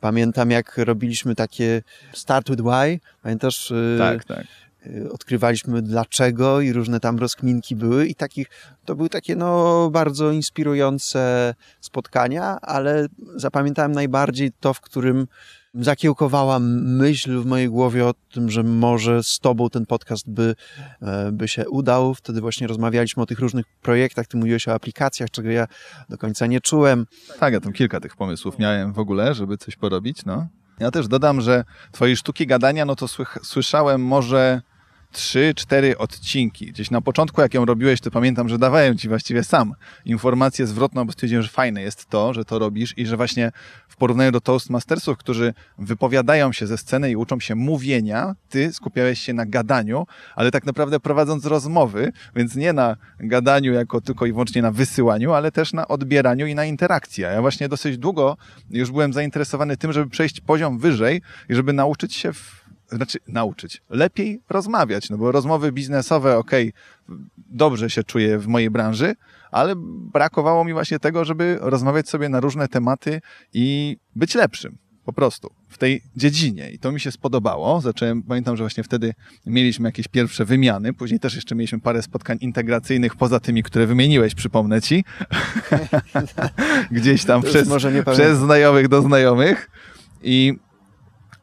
pamiętam, 0.00 0.50
jak 0.50 0.78
robiliśmy 0.78 1.34
takie 1.34 1.82
Start 2.12 2.50
with 2.50 2.62
Why. 2.62 3.00
Pamiętasz? 3.22 3.70
Y, 3.70 3.96
tak, 3.98 4.24
tak. 4.24 4.46
Y, 4.86 5.12
odkrywaliśmy 5.12 5.82
dlaczego 5.82 6.60
i 6.60 6.72
różne 6.72 7.00
tam 7.00 7.18
rozkminki 7.18 7.76
były 7.76 8.06
i 8.06 8.14
takich, 8.14 8.46
to 8.84 8.96
były 8.96 9.08
takie 9.08 9.36
no 9.36 9.90
bardzo 9.90 10.30
inspirujące 10.30 11.54
spotkania, 11.80 12.58
ale 12.60 13.06
zapamiętałem 13.36 13.92
najbardziej 13.92 14.52
to, 14.60 14.74
w 14.74 14.80
którym 14.80 15.26
zakiełkowała 15.74 16.58
myśl 16.60 17.40
w 17.40 17.46
mojej 17.46 17.68
głowie 17.68 18.06
o 18.06 18.14
tym, 18.32 18.50
że 18.50 18.62
może 18.62 19.22
z 19.22 19.38
tobą 19.38 19.70
ten 19.70 19.86
podcast 19.86 20.30
by, 20.30 20.54
e, 21.02 21.32
by 21.32 21.48
się 21.48 21.68
udał. 21.68 22.14
Wtedy 22.14 22.40
właśnie 22.40 22.66
rozmawialiśmy 22.66 23.22
o 23.22 23.26
tych 23.26 23.38
różnych 23.38 23.66
projektach, 23.82 24.26
ty 24.26 24.36
mówiłeś 24.36 24.68
o 24.68 24.74
aplikacjach, 24.74 25.30
czego 25.30 25.50
ja 25.50 25.66
do 26.08 26.18
końca 26.18 26.46
nie 26.46 26.60
czułem. 26.60 27.06
Tak, 27.40 27.52
ja 27.52 27.60
tam 27.60 27.72
kilka 27.72 28.00
tych 28.00 28.16
pomysłów 28.16 28.58
miałem 28.58 28.92
w 28.92 28.98
ogóle, 28.98 29.34
żeby 29.34 29.58
coś 29.58 29.76
porobić, 29.76 30.24
no. 30.24 30.48
Ja 30.78 30.90
też 30.90 31.08
dodam, 31.08 31.40
że 31.40 31.64
twojej 31.92 32.16
sztuki 32.16 32.46
gadania, 32.46 32.84
no 32.84 32.96
to 32.96 33.06
słyszałem 33.42 34.04
może 34.04 34.62
trzy, 35.12 35.52
cztery 35.56 35.98
odcinki. 35.98 36.66
Gdzieś 36.66 36.90
na 36.90 37.00
początku, 37.00 37.40
jak 37.40 37.54
ją 37.54 37.64
robiłeś, 37.64 38.00
to 38.00 38.10
pamiętam, 38.10 38.48
że 38.48 38.58
dawałem 38.58 38.98
ci 38.98 39.08
właściwie 39.08 39.44
sam 39.44 39.74
informację 40.04 40.66
zwrotną, 40.66 41.04
bo 41.04 41.12
stwierdziłem, 41.12 41.42
że 41.42 41.48
fajne 41.48 41.82
jest 41.82 42.06
to, 42.06 42.34
że 42.34 42.44
to 42.44 42.58
robisz 42.58 42.98
i 42.98 43.06
że 43.06 43.16
właśnie 43.16 43.52
w 43.88 43.96
porównaniu 43.96 44.32
do 44.32 44.40
Toastmastersów, 44.40 45.18
którzy 45.18 45.54
wypowiadają 45.78 46.52
się 46.52 46.66
ze 46.66 46.78
sceny 46.78 47.10
i 47.10 47.16
uczą 47.16 47.40
się 47.40 47.54
mówienia, 47.54 48.34
ty 48.48 48.72
skupiałeś 48.72 49.20
się 49.20 49.32
na 49.32 49.46
gadaniu, 49.46 50.06
ale 50.36 50.50
tak 50.50 50.66
naprawdę 50.66 51.00
prowadząc 51.00 51.46
rozmowy, 51.46 52.12
więc 52.36 52.56
nie 52.56 52.72
na 52.72 52.96
gadaniu 53.20 53.72
jako 53.72 54.00
tylko 54.00 54.26
i 54.26 54.32
wyłącznie 54.32 54.62
na 54.62 54.70
wysyłaniu, 54.70 55.32
ale 55.32 55.52
też 55.52 55.72
na 55.72 55.88
odbieraniu 55.88 56.46
i 56.46 56.54
na 56.54 56.64
interakcji. 56.64 57.22
Ja 57.22 57.40
właśnie 57.40 57.68
dosyć 57.68 57.98
długo 57.98 58.36
już 58.70 58.90
byłem 58.90 59.12
zainteresowany 59.12 59.76
tym, 59.76 59.92
żeby 59.92 60.10
przejść 60.10 60.40
poziom 60.40 60.78
wyżej 60.78 61.22
i 61.48 61.54
żeby 61.54 61.72
nauczyć 61.72 62.14
się 62.14 62.32
w 62.32 62.60
znaczy 62.92 63.18
nauczyć, 63.28 63.82
lepiej 63.90 64.40
rozmawiać, 64.48 65.10
no 65.10 65.18
bo 65.18 65.32
rozmowy 65.32 65.72
biznesowe, 65.72 66.36
okej, 66.36 66.72
okay, 67.08 67.18
dobrze 67.36 67.90
się 67.90 68.04
czuję 68.04 68.38
w 68.38 68.46
mojej 68.46 68.70
branży, 68.70 69.14
ale 69.50 69.74
brakowało 70.12 70.64
mi 70.64 70.72
właśnie 70.72 70.98
tego, 70.98 71.24
żeby 71.24 71.58
rozmawiać 71.60 72.08
sobie 72.08 72.28
na 72.28 72.40
różne 72.40 72.68
tematy 72.68 73.20
i 73.52 73.96
być 74.16 74.34
lepszym. 74.34 74.78
Po 75.04 75.12
prostu 75.12 75.50
w 75.68 75.78
tej 75.78 76.02
dziedzinie. 76.16 76.70
I 76.70 76.78
to 76.78 76.92
mi 76.92 77.00
się 77.00 77.12
spodobało. 77.12 77.80
Zacząłem, 77.80 78.22
pamiętam, 78.22 78.56
że 78.56 78.62
właśnie 78.62 78.84
wtedy 78.84 79.14
mieliśmy 79.46 79.88
jakieś 79.88 80.08
pierwsze 80.08 80.44
wymiany. 80.44 80.92
Później 80.92 81.20
też 81.20 81.34
jeszcze 81.34 81.54
mieliśmy 81.54 81.80
parę 81.80 82.02
spotkań 82.02 82.38
integracyjnych 82.40 83.16
poza 83.16 83.40
tymi, 83.40 83.62
które 83.62 83.86
wymieniłeś, 83.86 84.34
przypomnę 84.34 84.82
ci. 84.82 85.04
Gdzieś 86.90 87.24
tam 87.24 87.42
przez, 87.42 87.68
przez 88.12 88.38
znajomych 88.38 88.88
do 88.88 89.02
znajomych. 89.02 89.70
I, 90.22 90.54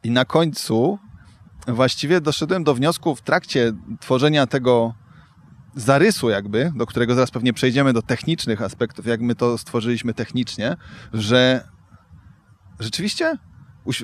I 0.03 0.11
na 0.11 0.25
końcu 0.25 0.99
właściwie 1.67 2.21
doszedłem 2.21 2.63
do 2.63 2.75
wniosku 2.75 3.15
w 3.15 3.21
trakcie 3.21 3.73
tworzenia 3.99 4.47
tego 4.47 4.93
zarysu 5.75 6.29
jakby, 6.29 6.71
do 6.75 6.85
którego 6.85 7.15
zaraz 7.15 7.31
pewnie 7.31 7.53
przejdziemy 7.53 7.93
do 7.93 8.01
technicznych 8.01 8.61
aspektów, 8.61 9.05
jak 9.05 9.21
my 9.21 9.35
to 9.35 9.57
stworzyliśmy 9.57 10.13
technicznie, 10.13 10.77
że 11.13 11.67
rzeczywiście 12.79 13.37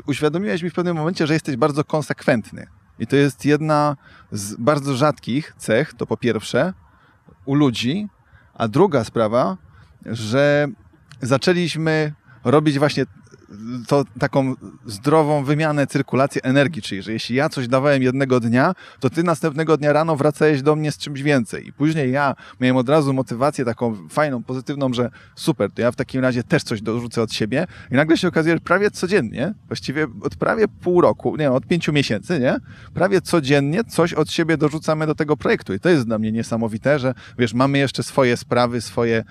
uświadomiłeś 0.05 0.63
mi 0.63 0.69
w 0.69 0.73
pewnym 0.73 0.97
momencie, 0.97 1.27
że 1.27 1.33
jesteś 1.33 1.55
bardzo 1.55 1.83
konsekwentny. 1.83 2.67
I 2.99 3.07
to 3.07 3.15
jest 3.15 3.45
jedna 3.45 3.97
z 4.31 4.55
bardzo 4.55 4.95
rzadkich 4.95 5.53
cech, 5.57 5.93
to 5.93 6.07
po 6.07 6.17
pierwsze, 6.17 6.73
u 7.45 7.55
ludzi, 7.55 8.07
a 8.53 8.67
druga 8.67 9.03
sprawa, 9.03 9.57
że 10.05 10.67
zaczęliśmy 11.21 12.13
robić 12.43 12.79
właśnie 12.79 13.05
to 13.87 14.03
taką 14.19 14.55
zdrową 14.85 15.43
wymianę, 15.43 15.87
cyrkulację 15.87 16.43
energii, 16.43 16.81
czyli 16.81 17.01
że 17.01 17.13
jeśli 17.13 17.35
ja 17.35 17.49
coś 17.49 17.67
dawałem 17.67 18.03
jednego 18.03 18.39
dnia, 18.39 18.73
to 18.99 19.09
ty 19.09 19.23
następnego 19.23 19.77
dnia 19.77 19.93
rano 19.93 20.15
wracałeś 20.15 20.61
do 20.61 20.75
mnie 20.75 20.91
z 20.91 20.97
czymś 20.97 21.21
więcej. 21.21 21.67
I 21.67 21.73
później 21.73 22.11
ja 22.11 22.35
miałem 22.59 22.77
od 22.77 22.89
razu 22.89 23.13
motywację 23.13 23.65
taką 23.65 24.07
fajną, 24.09 24.43
pozytywną, 24.43 24.93
że 24.93 25.09
super, 25.35 25.71
to 25.71 25.81
ja 25.81 25.91
w 25.91 25.95
takim 25.95 26.21
razie 26.21 26.43
też 26.43 26.63
coś 26.63 26.81
dorzucę 26.81 27.21
od 27.21 27.33
siebie 27.33 27.67
i 27.91 27.95
nagle 27.95 28.17
się 28.17 28.27
okazuje, 28.27 28.55
że 28.55 28.61
prawie 28.61 28.91
codziennie, 28.91 29.53
właściwie 29.67 30.07
od 30.21 30.35
prawie 30.35 30.67
pół 30.67 31.01
roku, 31.01 31.37
nie, 31.37 31.51
od 31.51 31.67
pięciu 31.67 31.93
miesięcy, 31.93 32.39
nie? 32.39 32.57
Prawie 32.93 33.21
codziennie 33.21 33.83
coś 33.83 34.13
od 34.13 34.31
siebie 34.31 34.57
dorzucamy 34.57 35.07
do 35.07 35.15
tego 35.15 35.37
projektu 35.37 35.73
i 35.73 35.79
to 35.79 35.89
jest 35.89 36.05
dla 36.05 36.19
mnie 36.19 36.31
niesamowite, 36.31 36.99
że 36.99 37.13
wiesz, 37.37 37.53
mamy 37.53 37.77
jeszcze 37.77 38.03
swoje 38.03 38.37
sprawy, 38.37 38.81
swoje 38.81 39.23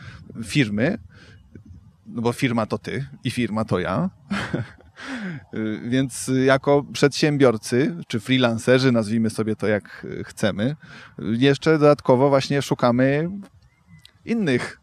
firmy, 0.45 0.99
no 2.13 2.23
bo 2.23 2.33
firma 2.33 2.67
to 2.67 2.79
ty 2.79 3.07
i 3.25 3.31
firma 3.31 3.65
to 3.65 3.79
ja. 3.79 4.11
Więc 5.89 6.31
jako 6.45 6.85
przedsiębiorcy, 6.93 7.97
czy 8.07 8.21
freelancerzy, 8.21 8.93
nazwijmy 8.93 9.31
sobie 9.31 9.57
to 9.57 9.67
jak 9.67 10.07
chcemy, 10.25 10.77
jeszcze 11.19 11.79
dodatkowo 11.79 12.29
właśnie 12.29 12.63
szukamy 12.63 13.31
innych 14.25 14.81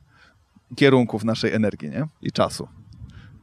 kierunków 0.75 1.24
naszej 1.24 1.53
energii 1.53 1.89
nie? 1.89 2.05
i 2.21 2.31
czasu. 2.31 2.67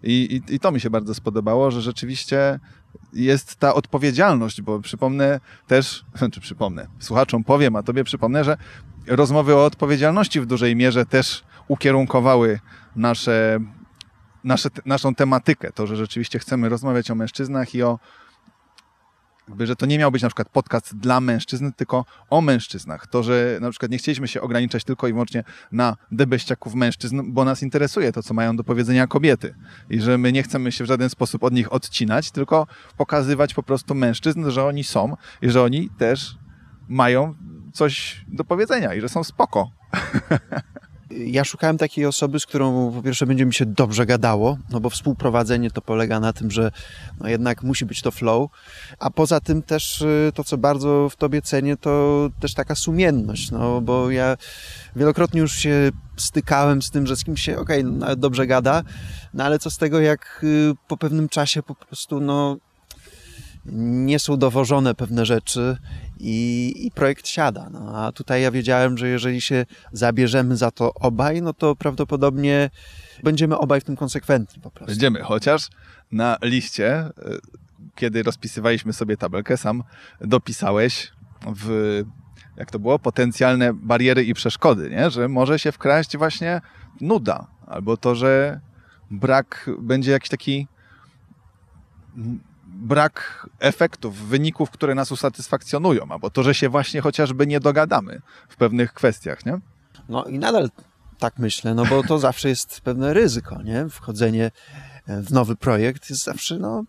I, 0.02 0.42
i, 0.50 0.54
I 0.54 0.60
to 0.60 0.72
mi 0.72 0.80
się 0.80 0.90
bardzo 0.90 1.14
spodobało, 1.14 1.70
że 1.70 1.80
rzeczywiście 1.82 2.60
jest 3.12 3.56
ta 3.56 3.74
odpowiedzialność, 3.74 4.62
bo 4.62 4.80
przypomnę 4.80 5.40
też, 5.66 6.04
czy 6.32 6.40
przypomnę, 6.40 6.86
słuchaczom 6.98 7.44
powiem, 7.44 7.76
a 7.76 7.82
tobie 7.82 8.04
przypomnę, 8.04 8.44
że 8.44 8.56
rozmowy 9.06 9.54
o 9.54 9.64
odpowiedzialności 9.64 10.40
w 10.40 10.46
dużej 10.46 10.76
mierze 10.76 11.06
też 11.06 11.44
ukierunkowały 11.68 12.60
nasze 12.96 13.60
nasze, 14.46 14.68
naszą 14.86 15.14
tematykę, 15.14 15.72
to, 15.72 15.86
że 15.86 15.96
rzeczywiście 15.96 16.38
chcemy 16.38 16.68
rozmawiać 16.68 17.10
o 17.10 17.14
mężczyznach 17.14 17.74
i 17.74 17.82
o 17.82 17.98
że 19.58 19.76
to 19.76 19.86
nie 19.86 19.98
miał 19.98 20.10
być 20.10 20.22
na 20.22 20.28
przykład 20.28 20.48
podcast 20.48 20.96
dla 20.96 21.20
mężczyzn, 21.20 21.72
tylko 21.76 22.04
o 22.30 22.40
mężczyznach. 22.40 23.06
To, 23.06 23.22
że 23.22 23.58
na 23.60 23.70
przykład 23.70 23.90
nie 23.90 23.98
chcieliśmy 23.98 24.28
się 24.28 24.40
ograniczać 24.40 24.84
tylko 24.84 25.08
i 25.08 25.12
wyłącznie 25.12 25.44
na 25.72 25.96
debeściaków 26.12 26.74
mężczyzn, 26.74 27.22
bo 27.32 27.44
nas 27.44 27.62
interesuje 27.62 28.12
to, 28.12 28.22
co 28.22 28.34
mają 28.34 28.56
do 28.56 28.64
powiedzenia 28.64 29.06
kobiety. 29.06 29.54
I 29.90 30.00
że 30.00 30.18
my 30.18 30.32
nie 30.32 30.42
chcemy 30.42 30.72
się 30.72 30.84
w 30.84 30.86
żaden 30.86 31.10
sposób 31.10 31.44
od 31.44 31.52
nich 31.52 31.72
odcinać, 31.72 32.30
tylko 32.30 32.66
pokazywać 32.96 33.54
po 33.54 33.62
prostu 33.62 33.94
mężczyzn, 33.94 34.50
że 34.50 34.64
oni 34.64 34.84
są 34.84 35.16
i 35.42 35.50
że 35.50 35.62
oni 35.62 35.90
też 35.98 36.38
mają 36.88 37.34
coś 37.72 38.24
do 38.28 38.44
powiedzenia 38.44 38.94
i 38.94 39.00
że 39.00 39.08
są 39.08 39.24
spoko. 39.24 39.70
Ja 41.10 41.44
szukałem 41.44 41.78
takiej 41.78 42.06
osoby, 42.06 42.40
z 42.40 42.46
którą 42.46 42.92
po 42.92 43.02
pierwsze 43.02 43.26
będzie 43.26 43.46
mi 43.46 43.54
się 43.54 43.66
dobrze 43.66 44.06
gadało, 44.06 44.58
no 44.70 44.80
bo 44.80 44.90
współprowadzenie 44.90 45.70
to 45.70 45.82
polega 45.82 46.20
na 46.20 46.32
tym, 46.32 46.50
że 46.50 46.70
no 47.20 47.28
jednak 47.28 47.62
musi 47.62 47.86
być 47.86 48.02
to 48.02 48.10
flow, 48.10 48.50
a 48.98 49.10
poza 49.10 49.40
tym 49.40 49.62
też 49.62 50.00
y, 50.00 50.32
to, 50.34 50.44
co 50.44 50.58
bardzo 50.58 51.08
w 51.08 51.16
tobie 51.16 51.42
cenię, 51.42 51.76
to 51.76 52.28
też 52.40 52.54
taka 52.54 52.74
sumienność, 52.74 53.50
no 53.50 53.80
bo 53.80 54.10
ja 54.10 54.36
wielokrotnie 54.96 55.40
już 55.40 55.52
się 55.52 55.90
stykałem 56.16 56.82
z 56.82 56.90
tym, 56.90 57.06
że 57.06 57.16
z 57.16 57.24
kimś 57.24 57.42
się, 57.42 57.58
okej, 57.58 57.80
okay, 57.80 57.92
no, 57.92 58.16
dobrze 58.16 58.46
gada, 58.46 58.82
no 59.34 59.44
ale 59.44 59.58
co 59.58 59.70
z 59.70 59.78
tego, 59.78 60.00
jak 60.00 60.40
y, 60.44 60.72
po 60.88 60.96
pewnym 60.96 61.28
czasie 61.28 61.62
po 61.62 61.74
prostu, 61.74 62.20
no 62.20 62.56
nie 63.72 64.18
są 64.18 64.36
dowożone 64.36 64.94
pewne 64.94 65.26
rzeczy 65.26 65.76
i, 66.20 66.74
i, 66.86 66.90
projekt 66.90 67.28
siada. 67.28 67.70
No, 67.70 68.04
a 68.06 68.12
tutaj 68.12 68.42
ja 68.42 68.50
wiedziałem, 68.50 68.98
że 68.98 69.08
jeżeli 69.08 69.40
się 69.40 69.66
zabierzemy 69.92 70.56
za 70.56 70.70
to 70.70 70.94
obaj, 70.94 71.42
no 71.42 71.52
to 71.52 71.76
prawdopodobnie 71.76 72.70
będziemy 73.22 73.58
obaj 73.58 73.80
w 73.80 73.84
tym 73.84 73.96
konsekwentni 73.96 74.62
po 74.62 74.70
prostu. 74.70 74.92
Będziemy, 74.92 75.22
chociaż 75.22 75.68
na 76.12 76.36
liście, 76.42 76.94
e, 76.96 77.12
kiedy 77.94 78.22
rozpisywaliśmy 78.22 78.92
sobie 78.92 79.16
tabelkę, 79.16 79.56
sam 79.56 79.82
dopisałeś 80.20 81.12
w, 81.56 82.02
jak 82.56 82.70
to 82.70 82.78
było, 82.78 82.98
potencjalne 82.98 83.74
bariery 83.74 84.24
i 84.24 84.34
przeszkody, 84.34 84.90
nie? 84.90 85.10
że 85.10 85.28
może 85.28 85.58
się 85.58 85.72
wkraść 85.72 86.16
właśnie 86.16 86.60
nuda, 87.00 87.46
albo 87.66 87.96
to, 87.96 88.14
że 88.14 88.60
brak 89.10 89.70
będzie 89.78 90.12
jakiś 90.12 90.28
taki 90.30 90.66
brak 92.76 93.46
efektów, 93.60 94.28
wyników, 94.28 94.70
które 94.70 94.94
nas 94.94 95.12
usatysfakcjonują, 95.12 96.06
albo 96.08 96.30
to, 96.30 96.42
że 96.42 96.54
się 96.54 96.68
właśnie 96.68 97.00
chociażby 97.00 97.46
nie 97.46 97.60
dogadamy 97.60 98.20
w 98.48 98.56
pewnych 98.56 98.92
kwestiach, 98.92 99.46
nie? 99.46 99.58
No 100.08 100.24
i 100.24 100.38
nadal 100.38 100.70
tak 101.18 101.38
myślę, 101.38 101.74
no 101.74 101.86
bo 101.86 102.02
to 102.02 102.18
zawsze 102.28 102.48
jest 102.48 102.80
pewne 102.80 103.14
ryzyko, 103.14 103.62
nie? 103.62 103.88
Wchodzenie 103.88 104.50
w 105.06 105.30
nowy 105.30 105.56
projekt 105.56 106.10
jest 106.10 106.24
zawsze, 106.24 106.58
no, 106.58 106.84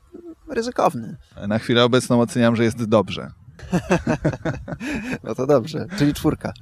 ryzykowny. 0.49 1.17
Na 1.47 1.59
chwilę 1.59 1.83
obecną 1.83 2.21
oceniam, 2.21 2.55
że 2.55 2.63
jest 2.63 2.85
dobrze. 2.85 3.31
no 5.23 5.35
to 5.35 5.47
dobrze, 5.47 5.85
czyli 5.97 6.13
czwórka. 6.13 6.53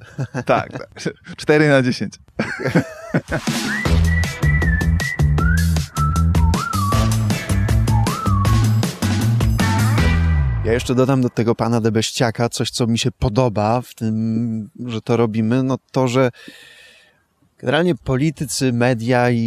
tak, 0.46 0.72
tak. 0.72 0.88
4 1.36 1.68
na 1.68 1.82
10. 1.82 2.18
Ja 10.66 10.72
jeszcze 10.72 10.94
dodam 10.94 11.20
do 11.20 11.30
tego 11.30 11.54
pana 11.54 11.80
Debeściaka 11.80 12.48
coś, 12.48 12.70
co 12.70 12.86
mi 12.86 12.98
się 12.98 13.10
podoba 13.10 13.80
w 13.80 13.94
tym, 13.94 14.70
że 14.86 15.02
to 15.02 15.16
robimy, 15.16 15.62
no 15.62 15.78
to, 15.92 16.08
że 16.08 16.30
generalnie 17.58 17.94
politycy, 17.94 18.72
media 18.72 19.30
i, 19.30 19.38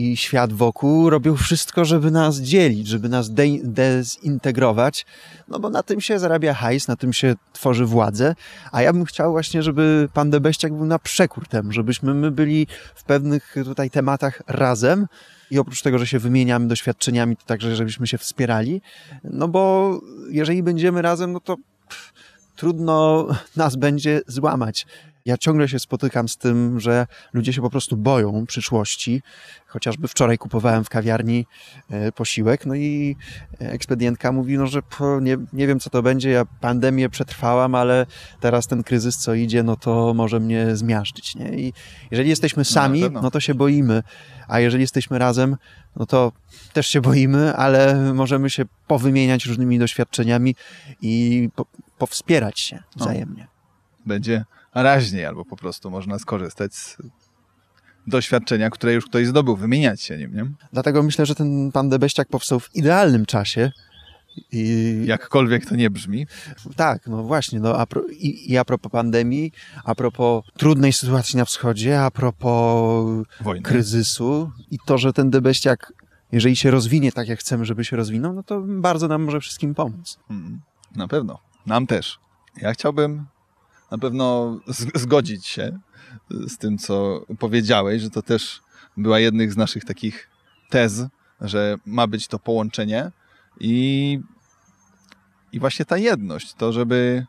i 0.00 0.16
świat 0.16 0.52
wokół 0.52 1.10
robią 1.10 1.36
wszystko, 1.36 1.84
żeby 1.84 2.10
nas 2.10 2.36
dzielić, 2.36 2.86
żeby 2.86 3.08
nas 3.08 3.30
de 3.30 3.44
dezintegrować, 3.62 5.06
no 5.48 5.58
bo 5.58 5.70
na 5.70 5.82
tym 5.82 6.00
się 6.00 6.18
zarabia 6.18 6.54
hajs, 6.54 6.88
na 6.88 6.96
tym 6.96 7.12
się 7.12 7.34
tworzy 7.52 7.86
władzę, 7.86 8.34
a 8.72 8.82
ja 8.82 8.92
bym 8.92 9.04
chciał 9.04 9.32
właśnie, 9.32 9.62
żeby 9.62 10.08
pan 10.14 10.30
Debeściak 10.30 10.74
był 10.74 10.86
na 10.86 10.98
przekór 10.98 11.48
temu, 11.48 11.72
żebyśmy 11.72 12.14
my 12.14 12.30
byli 12.30 12.66
w 12.94 13.04
pewnych 13.04 13.54
tutaj 13.64 13.90
tematach 13.90 14.42
razem, 14.46 15.06
i 15.50 15.58
oprócz 15.58 15.82
tego, 15.82 15.98
że 15.98 16.06
się 16.06 16.18
wymieniamy 16.18 16.68
doświadczeniami, 16.68 17.36
to 17.36 17.44
także, 17.46 17.76
żebyśmy 17.76 18.06
się 18.06 18.18
wspierali, 18.18 18.82
no 19.24 19.48
bo 19.48 19.92
jeżeli 20.30 20.62
będziemy 20.62 21.02
razem, 21.02 21.32
no 21.32 21.40
to 21.40 21.56
pff, 21.88 22.12
trudno 22.56 23.26
nas 23.56 23.76
będzie 23.76 24.20
złamać. 24.26 24.86
Ja 25.28 25.38
ciągle 25.38 25.68
się 25.68 25.78
spotykam 25.78 26.28
z 26.28 26.36
tym, 26.36 26.80
że 26.80 27.06
ludzie 27.32 27.52
się 27.52 27.62
po 27.62 27.70
prostu 27.70 27.96
boją 27.96 28.46
przyszłości. 28.46 29.22
Chociażby 29.66 30.08
wczoraj 30.08 30.38
kupowałem 30.38 30.84
w 30.84 30.88
kawiarni 30.88 31.46
e, 31.90 32.12
posiłek, 32.12 32.66
no 32.66 32.74
i 32.74 33.16
ekspedientka 33.58 34.32
mówi, 34.32 34.58
no, 34.58 34.66
że 34.66 34.82
nie, 35.20 35.36
nie 35.52 35.66
wiem 35.66 35.80
co 35.80 35.90
to 35.90 36.02
będzie, 36.02 36.30
ja 36.30 36.44
pandemię 36.44 37.08
przetrwałam, 37.08 37.74
ale 37.74 38.06
teraz 38.40 38.66
ten 38.66 38.82
kryzys 38.82 39.16
co 39.16 39.34
idzie, 39.34 39.62
no 39.62 39.76
to 39.76 40.14
może 40.14 40.40
mnie 40.40 40.76
zmiażdżyć. 40.76 41.34
Nie? 41.34 41.48
I 41.48 41.72
jeżeli 42.10 42.28
jesteśmy 42.28 42.64
sami, 42.64 43.00
no, 43.00 43.22
no 43.22 43.30
to 43.30 43.40
się 43.40 43.54
boimy, 43.54 44.02
a 44.48 44.60
jeżeli 44.60 44.80
jesteśmy 44.80 45.18
razem, 45.18 45.56
no 45.96 46.06
to 46.06 46.32
też 46.72 46.86
się 46.86 47.00
boimy, 47.00 47.56
ale 47.56 48.12
możemy 48.14 48.50
się 48.50 48.64
powymieniać 48.86 49.46
różnymi 49.46 49.78
doświadczeniami 49.78 50.54
i 51.02 51.48
po, 51.54 51.66
powspierać 51.98 52.60
się 52.60 52.76
no. 52.96 53.04
wzajemnie. 53.04 53.57
Będzie 54.08 54.44
raźniej, 54.74 55.24
albo 55.24 55.44
po 55.44 55.56
prostu 55.56 55.90
można 55.90 56.18
skorzystać 56.18 56.74
z 56.74 56.96
doświadczenia, 58.06 58.70
które 58.70 58.92
już 58.92 59.06
ktoś 59.06 59.26
zdobył, 59.26 59.56
wymieniać 59.56 60.02
się 60.02 60.18
nim, 60.18 60.34
nie? 60.34 60.46
Dlatego 60.72 61.02
myślę, 61.02 61.26
że 61.26 61.34
ten 61.34 61.72
pan 61.72 61.88
Debeściak 61.88 62.28
powstał 62.28 62.60
w 62.60 62.76
idealnym 62.76 63.26
czasie. 63.26 63.72
I... 64.52 65.02
Jakkolwiek 65.06 65.66
to 65.66 65.76
nie 65.76 65.90
brzmi. 65.90 66.26
Tak, 66.76 67.06
no 67.06 67.22
właśnie. 67.22 67.60
No, 67.60 67.78
a 67.78 67.86
pro... 67.86 68.02
I, 68.10 68.52
I 68.52 68.58
a 68.58 68.64
propos 68.64 68.92
pandemii, 68.92 69.52
a 69.84 69.94
propos 69.94 70.44
trudnej 70.56 70.92
sytuacji 70.92 71.36
na 71.36 71.44
wschodzie, 71.44 72.02
a 72.02 72.10
propos 72.10 73.26
Wojny. 73.40 73.62
kryzysu 73.62 74.50
i 74.70 74.78
to, 74.86 74.98
że 74.98 75.12
ten 75.12 75.30
Debeściak, 75.30 75.92
jeżeli 76.32 76.56
się 76.56 76.70
rozwinie 76.70 77.12
tak, 77.12 77.28
jak 77.28 77.38
chcemy, 77.38 77.64
żeby 77.64 77.84
się 77.84 77.96
rozwinął, 77.96 78.32
no 78.32 78.42
to 78.42 78.62
bardzo 78.66 79.08
nam 79.08 79.22
może 79.22 79.40
wszystkim 79.40 79.74
pomóc. 79.74 80.18
Mm, 80.30 80.60
na 80.96 81.08
pewno. 81.08 81.38
Nam 81.66 81.86
też. 81.86 82.18
Ja 82.62 82.72
chciałbym 82.72 83.26
na 83.90 83.98
pewno 83.98 84.58
zgodzić 84.94 85.46
się 85.46 85.78
z 86.30 86.58
tym, 86.58 86.78
co 86.78 87.24
powiedziałeś, 87.38 88.02
że 88.02 88.10
to 88.10 88.22
też 88.22 88.60
była 88.96 89.18
jednych 89.18 89.52
z 89.52 89.56
naszych 89.56 89.84
takich 89.84 90.30
tez, 90.70 91.02
że 91.40 91.76
ma 91.86 92.06
być 92.06 92.28
to 92.28 92.38
połączenie 92.38 93.10
i, 93.60 94.20
i 95.52 95.60
właśnie 95.60 95.84
ta 95.84 95.96
jedność, 95.96 96.54
to 96.54 96.72
żeby 96.72 97.26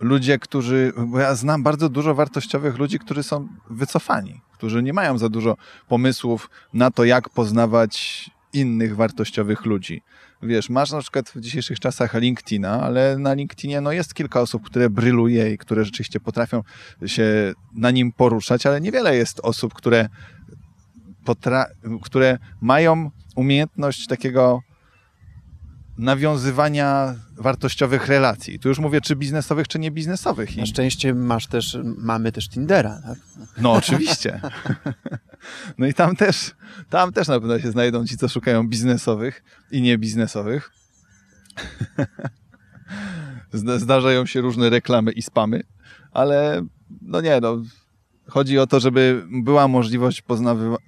ludzie, 0.00 0.38
którzy, 0.38 0.92
bo 1.06 1.18
ja 1.18 1.34
znam 1.34 1.62
bardzo 1.62 1.88
dużo 1.88 2.14
wartościowych 2.14 2.78
ludzi, 2.78 2.98
którzy 2.98 3.22
są 3.22 3.48
wycofani, 3.70 4.40
którzy 4.52 4.82
nie 4.82 4.92
mają 4.92 5.18
za 5.18 5.28
dużo 5.28 5.56
pomysłów 5.88 6.50
na 6.72 6.90
to, 6.90 7.04
jak 7.04 7.28
poznawać 7.28 8.24
innych 8.52 8.96
wartościowych 8.96 9.64
ludzi 9.64 10.02
wiesz, 10.44 10.70
masz 10.70 10.92
na 10.92 11.00
przykład 11.00 11.30
w 11.30 11.40
dzisiejszych 11.40 11.80
czasach 11.80 12.14
LinkedIna, 12.14 12.82
ale 12.82 13.18
na 13.18 13.34
LinkedInie 13.34 13.80
no, 13.80 13.92
jest 13.92 14.14
kilka 14.14 14.40
osób, 14.40 14.62
które 14.62 14.90
bryluje 14.90 15.52
i 15.52 15.58
które 15.58 15.84
rzeczywiście 15.84 16.20
potrafią 16.20 16.62
się 17.06 17.52
na 17.74 17.90
nim 17.90 18.12
poruszać, 18.12 18.66
ale 18.66 18.80
niewiele 18.80 19.16
jest 19.16 19.40
osób, 19.40 19.74
które, 19.74 20.08
które 22.02 22.38
mają 22.60 23.10
umiejętność 23.36 24.06
takiego 24.06 24.62
nawiązywania 25.98 27.14
wartościowych 27.36 28.06
relacji. 28.06 28.58
Tu 28.58 28.68
już 28.68 28.78
mówię, 28.78 29.00
czy 29.00 29.16
biznesowych, 29.16 29.68
czy 29.68 29.78
niebiznesowych. 29.78 30.56
Na 30.56 30.66
szczęście 30.66 31.14
masz 31.14 31.46
też, 31.46 31.78
mamy 31.98 32.32
też 32.32 32.48
Tindera. 32.48 33.00
Tak? 33.06 33.18
No 33.58 33.72
oczywiście. 33.72 34.40
No 35.78 35.86
i 35.86 35.94
tam 35.94 36.16
też, 36.16 36.54
tam 36.90 37.12
też 37.12 37.28
na 37.28 37.40
pewno 37.40 37.58
się 37.58 37.70
znajdą 37.70 38.06
ci, 38.06 38.16
co 38.16 38.28
szukają 38.28 38.68
biznesowych 38.68 39.42
i 39.70 39.82
niebiznesowych. 39.82 40.70
Zdarzają 43.76 44.26
się 44.26 44.40
różne 44.40 44.70
reklamy 44.70 45.12
i 45.12 45.22
spamy, 45.22 45.62
ale 46.12 46.62
no 47.02 47.20
nie, 47.20 47.40
no. 47.40 47.62
Chodzi 48.28 48.58
o 48.58 48.66
to, 48.66 48.80
żeby 48.80 49.26
była 49.30 49.68
możliwość 49.68 50.22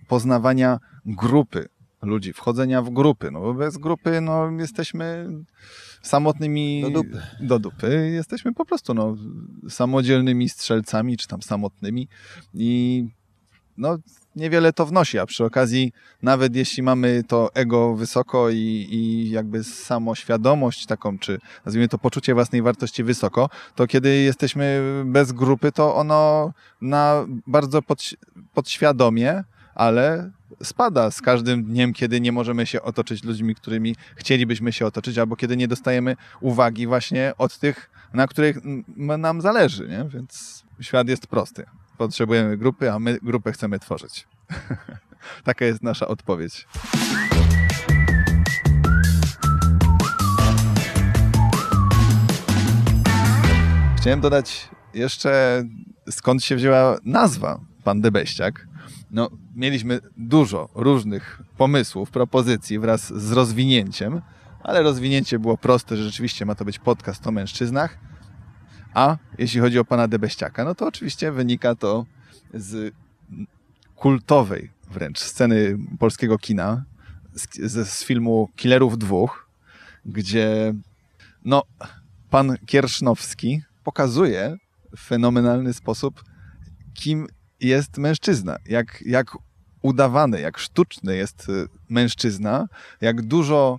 poznawania 0.09 0.79
grupy 1.07 1.69
ludzi, 2.07 2.33
wchodzenia 2.33 2.83
w 2.83 2.91
grupy. 2.91 3.31
No 3.31 3.41
bo 3.41 3.55
bez 3.55 3.79
grupy 3.79 4.21
no, 4.21 4.51
jesteśmy 4.51 5.29
samotnymi 6.03 6.83
do 6.83 6.91
dupy. 6.91 7.23
do 7.41 7.59
dupy. 7.59 8.11
Jesteśmy 8.15 8.55
po 8.55 8.65
prostu 8.65 8.95
no, 8.95 9.17
samodzielnymi 9.69 10.49
strzelcami, 10.49 11.17
czy 11.17 11.29
tam 11.29 11.43
samotnymi 11.43 12.09
i 12.55 13.05
no, 13.79 13.99
niewiele 14.37 14.73
to 14.73 14.87
wnosi, 14.87 15.19
a 15.19 15.27
przy 15.27 15.45
okazji 15.45 15.93
nawet 16.23 16.57
jeśli 16.57 16.83
mamy 16.83 17.25
to 17.29 17.55
ego 17.55 17.95
wysoko 17.95 18.51
i, 18.51 18.87
i 18.91 19.31
jakby 19.31 19.65
samoświadomość 19.65 20.87
taką, 20.87 21.19
czy 21.19 21.39
nazwijmy 21.65 21.89
to 21.89 21.99
poczucie 21.99 22.35
własnej 22.35 22.63
wartości 22.63 23.05
wysoko, 23.05 23.51
to 23.75 23.87
kiedy 23.87 24.17
jesteśmy 24.17 24.83
bez 25.07 25.33
grupy, 25.33 25.73
to 25.73 25.95
ono 25.97 26.53
na 26.81 27.27
bardzo 27.47 27.83
pod, 27.83 28.03
podświadomie, 28.55 29.45
ale 29.75 30.31
spada 30.63 31.11
z 31.11 31.21
każdym 31.23 31.65
dniem, 31.65 31.93
kiedy 31.93 32.21
nie 32.21 32.33
możemy 32.33 32.67
się 32.67 32.83
otoczyć 32.83 33.25
ludźmi, 33.25 33.55
którymi 33.55 33.97
chcielibyśmy 34.17 34.73
się 34.73 34.87
otoczyć, 34.87 35.19
albo 35.19 35.37
kiedy 35.37 35.57
nie 35.57 35.69
dostajemy 35.69 36.17
uwagi 36.41 36.87
właśnie 36.87 37.33
od 37.39 37.59
tych, 37.59 37.91
na 38.13 38.27
których 38.27 38.59
nam 38.97 39.41
zależy, 39.41 39.89
nie? 39.89 40.05
Więc 40.09 40.65
świat 40.81 41.09
jest 41.09 41.27
prosty. 41.27 41.67
Potrzebujemy 41.99 42.57
grupy, 42.57 42.93
a 42.93 42.99
my 42.99 43.19
grupę 43.23 43.53
chcemy 43.53 43.79
tworzyć. 43.79 44.27
Taka 45.45 45.65
jest 45.65 45.83
nasza 45.83 46.09
odpowiedź. 46.09 46.67
Chciałem 53.97 54.21
dodać 54.21 54.69
jeszcze, 54.95 55.63
skąd 56.11 56.45
się 56.45 56.57
wzięła 56.57 56.99
nazwa 57.05 57.61
Pan 57.85 58.01
Debeściak. 58.01 58.67
No, 59.11 59.31
mieliśmy 59.55 60.01
dużo 60.17 60.69
różnych 60.75 61.43
pomysłów, 61.57 62.11
propozycji 62.11 62.79
wraz 62.79 63.13
z 63.23 63.33
rozwinięciem, 63.33 64.23
ale 64.63 64.83
rozwinięcie 64.83 65.39
było 65.39 65.59
proste, 65.59 65.97
że 65.97 66.05
rzeczywiście 66.05 66.47
ma 66.47 66.55
to 66.55 66.65
być 66.65 66.79
podcast 66.79 67.27
o 67.27 67.31
mężczyznach. 67.31 67.99
A 68.95 69.17
jeśli 69.39 69.61
chodzi 69.61 69.79
o 69.79 69.85
pana 69.85 70.09
Debeściaka, 70.09 70.65
no 70.65 70.75
to 70.75 70.87
oczywiście 70.87 71.33
wynika 71.33 71.75
to 71.75 72.07
z 72.55 72.95
kultowej 73.97 74.71
wręcz 74.91 75.19
sceny 75.19 75.79
polskiego 75.99 76.39
kina, 76.39 76.85
z, 77.35 77.89
z 77.89 78.05
filmu 78.05 78.49
Killerów 78.57 78.99
dwóch, 78.99 79.49
gdzie 80.07 80.75
no, 81.45 81.63
pan 82.31 82.57
Kiersznowski 82.67 83.63
pokazuje 83.85 84.57
w 84.97 85.01
fenomenalny 85.01 85.75
sposób, 85.75 86.25
kim 86.95 87.27
jest 87.61 87.99
mężczyzna, 87.99 88.57
jak, 88.67 89.03
jak 89.07 89.37
udawany, 89.83 90.41
jak 90.41 90.59
sztuczny 90.59 91.17
jest 91.17 91.49
y, 91.49 91.69
mężczyzna, 91.89 92.69
jak 93.01 93.23
dużo 93.23 93.79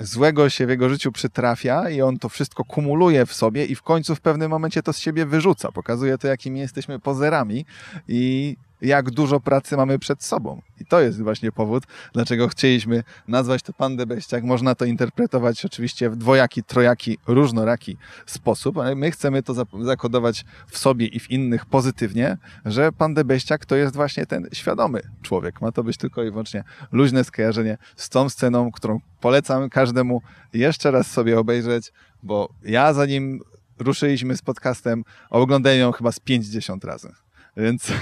złego 0.00 0.50
się 0.50 0.66
w 0.66 0.70
jego 0.70 0.88
życiu 0.88 1.12
przytrafia 1.12 1.90
i 1.90 2.02
on 2.02 2.18
to 2.18 2.28
wszystko 2.28 2.64
kumuluje 2.64 3.26
w 3.26 3.34
sobie 3.34 3.64
i 3.64 3.74
w 3.74 3.82
końcu 3.82 4.14
w 4.14 4.20
pewnym 4.20 4.50
momencie 4.50 4.82
to 4.82 4.92
z 4.92 4.98
siebie 4.98 5.26
wyrzuca. 5.26 5.72
Pokazuje 5.72 6.18
to, 6.18 6.28
jakimi 6.28 6.60
jesteśmy 6.60 6.98
pozerami 6.98 7.66
i 8.08 8.56
jak 8.82 9.10
dużo 9.10 9.40
pracy 9.40 9.76
mamy 9.76 9.98
przed 9.98 10.24
sobą. 10.24 10.62
I 10.80 10.84
to 10.84 11.00
jest 11.00 11.22
właśnie 11.22 11.52
powód, 11.52 11.84
dlaczego 12.12 12.48
chcieliśmy 12.48 13.02
nazwać 13.28 13.62
to 13.62 13.72
Pandę 13.72 14.06
Beściak. 14.06 14.44
Można 14.44 14.74
to 14.74 14.84
interpretować 14.84 15.64
oczywiście 15.64 16.10
w 16.10 16.16
dwojaki, 16.16 16.62
trojaki, 16.62 17.18
różnoraki 17.26 17.96
sposób, 18.26 18.78
ale 18.78 18.94
my 18.94 19.10
chcemy 19.10 19.42
to 19.42 19.54
zakodować 19.80 20.44
w 20.68 20.78
sobie 20.78 21.06
i 21.06 21.20
w 21.20 21.30
innych 21.30 21.66
pozytywnie, 21.66 22.38
że 22.64 22.92
Pandę 22.92 23.24
Beściak 23.24 23.66
to 23.66 23.76
jest 23.76 23.94
właśnie 23.94 24.26
ten 24.26 24.48
świadomy 24.52 25.00
człowiek. 25.22 25.60
Ma 25.60 25.72
to 25.72 25.84
być 25.84 25.96
tylko 25.96 26.22
i 26.22 26.30
wyłącznie 26.30 26.64
luźne 26.92 27.24
skojarzenie 27.24 27.78
z 27.96 28.08
tą 28.08 28.28
sceną, 28.28 28.72
którą 28.72 29.00
polecam 29.20 29.70
każdemu 29.70 30.22
jeszcze 30.52 30.90
raz 30.90 31.10
sobie 31.10 31.38
obejrzeć, 31.38 31.92
bo 32.22 32.48
ja 32.62 32.92
zanim 32.92 33.40
ruszyliśmy 33.78 34.36
z 34.36 34.42
podcastem, 34.42 35.04
oglądałem 35.30 35.78
ją 35.78 35.92
chyba 35.92 36.12
z 36.12 36.20
50 36.20 36.84
razy. 36.84 37.12
Więc 37.56 37.92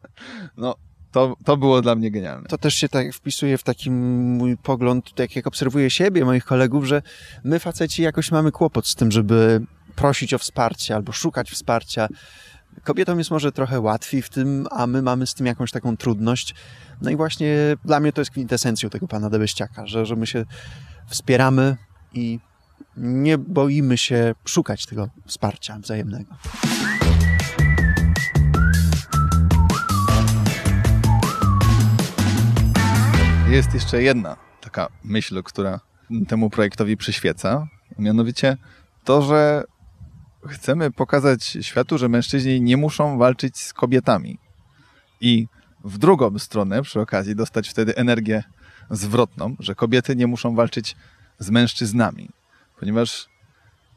no, 0.56 0.74
to, 1.12 1.36
to 1.44 1.56
było 1.56 1.82
dla 1.82 1.94
mnie 1.94 2.10
genialne. 2.10 2.48
To 2.48 2.58
też 2.58 2.74
się 2.74 2.88
tak 2.88 3.14
wpisuje 3.14 3.58
w 3.58 3.62
taki 3.62 3.90
mój 3.90 4.56
pogląd, 4.56 5.14
tak 5.14 5.36
jak 5.36 5.46
obserwuję 5.46 5.90
siebie, 5.90 6.24
moich 6.24 6.44
kolegów, 6.44 6.84
że 6.84 7.02
my 7.44 7.58
faceci 7.58 8.02
jakoś 8.02 8.30
mamy 8.30 8.52
kłopot 8.52 8.86
z 8.86 8.94
tym, 8.94 9.12
żeby 9.12 9.66
prosić 9.96 10.34
o 10.34 10.38
wsparcie 10.38 10.94
albo 10.94 11.12
szukać 11.12 11.50
wsparcia. 11.50 12.08
Kobietom 12.84 13.18
jest 13.18 13.30
może 13.30 13.52
trochę 13.52 13.80
łatwiej 13.80 14.22
w 14.22 14.28
tym, 14.28 14.66
a 14.70 14.86
my 14.86 15.02
mamy 15.02 15.26
z 15.26 15.34
tym 15.34 15.46
jakąś 15.46 15.70
taką 15.70 15.96
trudność. 15.96 16.54
No 17.02 17.10
i 17.10 17.16
właśnie 17.16 17.56
dla 17.84 18.00
mnie 18.00 18.12
to 18.12 18.20
jest 18.20 18.30
kwintesencją 18.30 18.90
tego 18.90 19.08
pana 19.08 19.30
Debeściaka, 19.30 19.86
że, 19.86 20.06
że 20.06 20.16
my 20.16 20.26
się 20.26 20.44
wspieramy 21.06 21.76
i 22.12 22.40
nie 22.96 23.38
boimy 23.38 23.98
się 23.98 24.34
szukać 24.44 24.86
tego 24.86 25.08
wsparcia 25.26 25.78
wzajemnego. 25.78 26.34
Jest 33.52 33.74
jeszcze 33.74 34.02
jedna 34.02 34.36
taka 34.60 34.88
myśl, 35.04 35.42
która 35.42 35.80
temu 36.28 36.50
projektowi 36.50 36.96
przyświeca, 36.96 37.66
mianowicie 37.98 38.56
to, 39.04 39.22
że 39.22 39.64
chcemy 40.46 40.90
pokazać 40.90 41.58
światu, 41.60 41.98
że 41.98 42.08
mężczyźni 42.08 42.60
nie 42.60 42.76
muszą 42.76 43.18
walczyć 43.18 43.58
z 43.58 43.72
kobietami. 43.72 44.38
I 45.20 45.48
w 45.84 45.98
drugą 45.98 46.38
stronę, 46.38 46.82
przy 46.82 47.00
okazji, 47.00 47.36
dostać 47.36 47.68
wtedy 47.68 47.96
energię 47.96 48.44
zwrotną, 48.90 49.56
że 49.58 49.74
kobiety 49.74 50.16
nie 50.16 50.26
muszą 50.26 50.54
walczyć 50.54 50.96
z 51.38 51.50
mężczyznami. 51.50 52.28
Ponieważ 52.80 53.28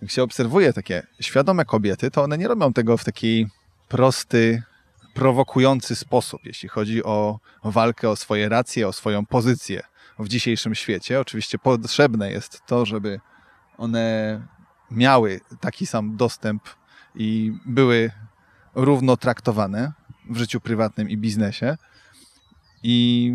jak 0.01 0.11
się 0.11 0.23
obserwuje 0.23 0.73
takie 0.73 1.07
świadome 1.19 1.65
kobiety, 1.65 2.11
to 2.11 2.23
one 2.23 2.37
nie 2.37 2.47
robią 2.47 2.73
tego 2.73 2.97
w 2.97 3.03
taki 3.03 3.47
prosty, 3.87 4.63
prowokujący 5.15 5.95
sposób, 5.95 6.45
jeśli 6.45 6.69
chodzi 6.69 7.03
o 7.03 7.39
walkę 7.63 8.09
o 8.09 8.15
swoje 8.15 8.49
racje, 8.49 8.87
o 8.87 8.93
swoją 8.93 9.25
pozycję 9.25 9.83
w 10.19 10.27
dzisiejszym 10.27 10.75
świecie. 10.75 11.19
Oczywiście 11.19 11.57
potrzebne 11.59 12.31
jest 12.31 12.61
to, 12.65 12.85
żeby 12.85 13.19
one 13.77 14.41
miały 14.91 15.41
taki 15.59 15.85
sam 15.85 16.17
dostęp 16.17 16.63
i 17.15 17.53
były 17.65 18.11
równo 18.75 19.17
traktowane 19.17 19.93
w 20.29 20.37
życiu 20.37 20.59
prywatnym 20.61 21.09
i 21.09 21.17
biznesie. 21.17 21.77
I 22.83 23.33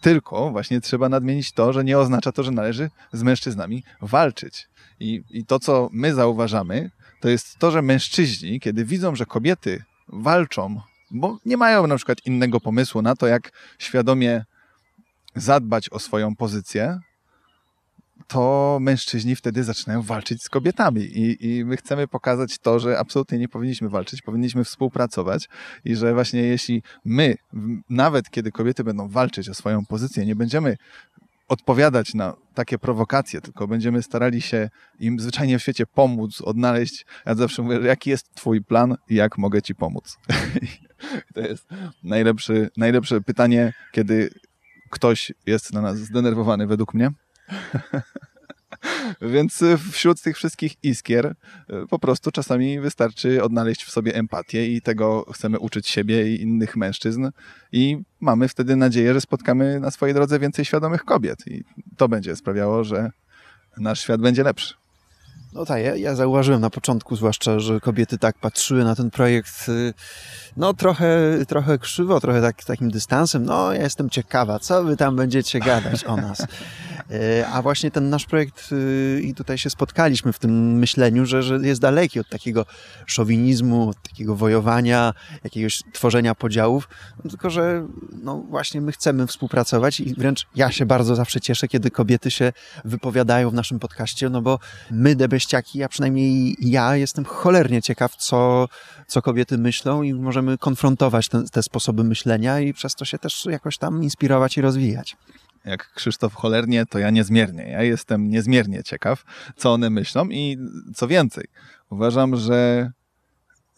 tylko 0.00 0.50
właśnie 0.50 0.80
trzeba 0.80 1.08
nadmienić 1.08 1.52
to, 1.52 1.72
że 1.72 1.84
nie 1.84 1.98
oznacza 1.98 2.32
to, 2.32 2.42
że 2.42 2.50
należy 2.50 2.90
z 3.12 3.22
mężczyznami 3.22 3.84
walczyć. 4.02 4.68
I, 5.00 5.22
I 5.30 5.44
to, 5.44 5.58
co 5.58 5.88
my 5.92 6.14
zauważamy, 6.14 6.90
to 7.20 7.28
jest 7.28 7.58
to, 7.58 7.70
że 7.70 7.82
mężczyźni, 7.82 8.60
kiedy 8.60 8.84
widzą, 8.84 9.14
że 9.14 9.26
kobiety 9.26 9.82
walczą, 10.12 10.80
bo 11.10 11.38
nie 11.44 11.56
mają 11.56 11.86
na 11.86 11.96
przykład 11.96 12.18
innego 12.26 12.60
pomysłu 12.60 13.02
na 13.02 13.16
to, 13.16 13.26
jak 13.26 13.52
świadomie 13.78 14.44
zadbać 15.34 15.90
o 15.90 15.98
swoją 15.98 16.36
pozycję, 16.36 17.00
to 18.30 18.78
mężczyźni 18.80 19.36
wtedy 19.36 19.64
zaczynają 19.64 20.02
walczyć 20.02 20.42
z 20.42 20.48
kobietami. 20.48 21.02
I, 21.02 21.46
I 21.46 21.64
my 21.64 21.76
chcemy 21.76 22.08
pokazać 22.08 22.58
to, 22.58 22.78
że 22.78 22.98
absolutnie 22.98 23.38
nie 23.38 23.48
powinniśmy 23.48 23.88
walczyć, 23.88 24.22
powinniśmy 24.22 24.64
współpracować 24.64 25.48
i 25.84 25.96
że 25.96 26.14
właśnie 26.14 26.42
jeśli 26.42 26.82
my, 27.04 27.34
nawet 27.90 28.30
kiedy 28.30 28.52
kobiety 28.52 28.84
będą 28.84 29.08
walczyć 29.08 29.48
o 29.48 29.54
swoją 29.54 29.86
pozycję, 29.86 30.26
nie 30.26 30.36
będziemy 30.36 30.76
odpowiadać 31.50 32.14
na 32.14 32.36
takie 32.54 32.78
prowokacje, 32.78 33.40
tylko 33.40 33.68
będziemy 33.68 34.02
starali 34.02 34.42
się 34.42 34.70
im 35.00 35.20
zwyczajnie 35.20 35.58
w 35.58 35.62
świecie 35.62 35.86
pomóc, 35.86 36.40
odnaleźć. 36.40 37.06
Ja 37.26 37.34
zawsze 37.34 37.62
mówię, 37.62 37.78
jaki 37.84 38.10
jest 38.10 38.34
twój 38.34 38.62
plan 38.64 38.96
i 39.08 39.14
jak 39.14 39.38
mogę 39.38 39.62
ci 39.62 39.74
pomóc. 39.74 40.18
to 41.34 41.40
jest 41.40 41.66
najlepsze, 42.02 42.68
najlepsze 42.76 43.20
pytanie, 43.20 43.72
kiedy 43.92 44.30
ktoś 44.90 45.32
jest 45.46 45.72
na 45.72 45.80
nas 45.80 45.98
zdenerwowany 45.98 46.66
według 46.66 46.94
mnie. 46.94 47.10
Więc 49.22 49.64
wśród 49.92 50.22
tych 50.22 50.36
wszystkich 50.36 50.84
iskier 50.84 51.26
e, 51.26 51.34
po 51.90 51.98
prostu 51.98 52.30
czasami 52.30 52.80
wystarczy 52.80 53.42
odnaleźć 53.42 53.84
w 53.84 53.90
sobie 53.90 54.14
empatię 54.14 54.66
i 54.66 54.82
tego 54.82 55.26
chcemy 55.32 55.58
uczyć 55.58 55.88
siebie 55.88 56.34
i 56.34 56.42
innych 56.42 56.76
mężczyzn 56.76 57.28
i 57.72 57.98
mamy 58.20 58.48
wtedy 58.48 58.76
nadzieję, 58.76 59.14
że 59.14 59.20
spotkamy 59.20 59.80
na 59.80 59.90
swojej 59.90 60.14
drodze 60.14 60.38
więcej 60.38 60.64
świadomych 60.64 61.04
kobiet 61.04 61.46
i 61.46 61.64
to 61.96 62.08
będzie 62.08 62.36
sprawiało, 62.36 62.84
że 62.84 63.10
nasz 63.76 64.00
świat 64.00 64.20
będzie 64.20 64.42
lepszy. 64.42 64.74
No 65.52 65.64
tak, 65.64 65.82
ja, 65.82 65.96
ja, 65.96 66.14
zauważyłem 66.14 66.60
na 66.60 66.70
początku 66.70 67.16
zwłaszcza, 67.16 67.60
że 67.60 67.80
kobiety 67.80 68.18
tak 68.18 68.38
patrzyły 68.38 68.84
na 68.84 68.96
ten 68.96 69.10
projekt 69.10 69.68
y, 69.68 69.94
no 70.56 70.74
trochę, 70.74 71.38
trochę 71.48 71.78
krzywo, 71.78 72.20
trochę 72.20 72.40
tak, 72.40 72.64
takim 72.64 72.90
dystansem. 72.90 73.44
No 73.44 73.72
ja 73.72 73.82
jestem 73.82 74.10
ciekawa, 74.10 74.58
co 74.58 74.84
wy 74.84 74.96
tam 74.96 75.16
będziecie 75.16 75.60
gadać 75.60 76.04
o 76.04 76.16
nas. 76.16 76.46
E, 77.10 77.48
a 77.48 77.62
właśnie 77.62 77.90
ten 77.90 78.10
nasz 78.10 78.26
projekt, 78.26 78.72
y, 78.72 79.20
i 79.24 79.34
tutaj 79.34 79.58
się 79.58 79.70
spotkaliśmy 79.70 80.32
w 80.32 80.38
tym 80.38 80.78
myśleniu, 80.78 81.26
że, 81.26 81.42
że 81.42 81.58
jest 81.62 81.80
daleki 81.80 82.20
od 82.20 82.28
takiego 82.28 82.66
szowinizmu, 83.06 83.88
od 83.88 84.02
takiego 84.02 84.36
wojowania, 84.36 85.12
jakiegoś 85.44 85.82
tworzenia 85.92 86.34
podziałów, 86.34 86.88
no, 87.24 87.30
tylko 87.30 87.50
że 87.50 87.86
no 88.22 88.36
właśnie 88.36 88.80
my 88.80 88.92
chcemy 88.92 89.26
współpracować 89.26 90.00
i 90.00 90.14
wręcz 90.14 90.46
ja 90.54 90.72
się 90.72 90.86
bardzo 90.86 91.16
zawsze 91.16 91.40
cieszę, 91.40 91.68
kiedy 91.68 91.90
kobiety 91.90 92.30
się 92.30 92.52
wypowiadają 92.84 93.50
w 93.50 93.54
naszym 93.54 93.78
podcaście, 93.78 94.30
no 94.30 94.42
bo 94.42 94.58
my, 94.90 95.16
debeściaki, 95.16 95.82
a 95.82 95.88
przynajmniej 95.88 96.56
ja 96.60 96.96
jestem 96.96 97.24
cholernie 97.24 97.82
ciekaw, 97.82 98.16
co, 98.16 98.68
co 99.06 99.22
kobiety 99.22 99.58
myślą 99.58 100.02
i 100.02 100.14
możemy 100.14 100.58
konfrontować 100.58 101.28
te, 101.28 101.42
te 101.52 101.62
sposoby 101.62 102.04
myślenia 102.04 102.60
i 102.60 102.72
przez 102.72 102.94
to 102.94 103.04
się 103.04 103.18
też 103.18 103.46
jakoś 103.50 103.78
tam 103.78 104.02
inspirować 104.02 104.56
i 104.56 104.60
rozwijać 104.60 105.16
jak 105.64 105.92
Krzysztof 105.92 106.34
cholernie, 106.34 106.86
to 106.86 106.98
ja 106.98 107.10
niezmiernie. 107.10 107.70
Ja 107.70 107.82
jestem 107.82 108.28
niezmiernie 108.28 108.82
ciekaw, 108.82 109.24
co 109.56 109.72
one 109.72 109.90
myślą 109.90 110.28
i 110.28 110.58
co 110.94 111.08
więcej, 111.08 111.44
uważam, 111.90 112.36
że 112.36 112.90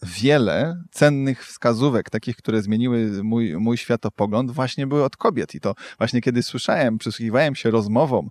wiele 0.03 0.83
cennych 0.91 1.45
wskazówek, 1.45 2.09
takich, 2.09 2.35
które 2.35 2.61
zmieniły 2.61 3.23
mój, 3.23 3.57
mój 3.57 3.77
światopogląd, 3.77 4.51
właśnie 4.51 4.87
były 4.87 5.03
od 5.03 5.17
kobiet. 5.17 5.55
I 5.55 5.59
to 5.59 5.75
właśnie 5.97 6.21
kiedy 6.21 6.43
słyszałem, 6.43 6.97
przysłuchiwałem 6.97 7.55
się 7.55 7.71
rozmowom, 7.71 8.29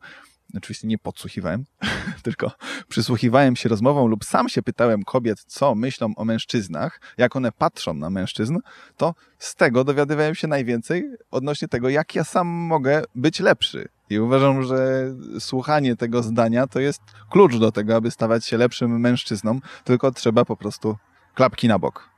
oczywiście 0.57 0.89
nie 0.89 0.99
podsłuchiwałem, 0.99 1.65
tylko 2.23 2.51
przysłuchiwałem 2.89 3.57
się 3.57 3.69
rozmowom 3.69 4.11
lub 4.11 4.25
sam 4.25 4.49
się 4.49 4.63
pytałem 4.63 5.03
kobiet, 5.03 5.45
co 5.47 5.75
myślą 5.75 6.13
o 6.17 6.25
mężczyznach, 6.25 7.01
jak 7.19 7.37
one 7.37 7.53
patrzą 7.53 7.95
na 7.95 8.11
mężczyzn, 8.11 8.59
to 8.97 9.15
z 9.39 9.55
tego 9.55 9.85
dowiadywałem 9.85 10.35
się 10.35 10.49
najwięcej 10.49 11.05
odnośnie 11.31 11.69
tego, 11.69 11.89
jak 11.89 12.15
ja 12.15 12.25
sam 12.25 12.47
mogę 12.47 13.03
być 13.15 13.41
lepszy. 13.41 13.89
I 14.11 14.19
uważam, 14.19 14.63
że 14.63 15.05
słuchanie 15.39 15.97
tego 15.97 16.23
zdania 16.23 16.67
to 16.67 16.81
jest 16.81 17.03
klucz 17.31 17.57
do 17.57 17.73
tego, 17.73 17.97
aby 17.97 18.11
stawać 18.11 18.47
się 18.47 18.57
lepszym 18.57 19.01
mężczyzną, 19.01 19.61
tylko 19.85 20.11
trzeba 20.11 20.45
po 20.45 20.57
prostu 20.57 20.97
klapki 21.35 21.69
na 21.69 21.79
bok. 21.79 22.09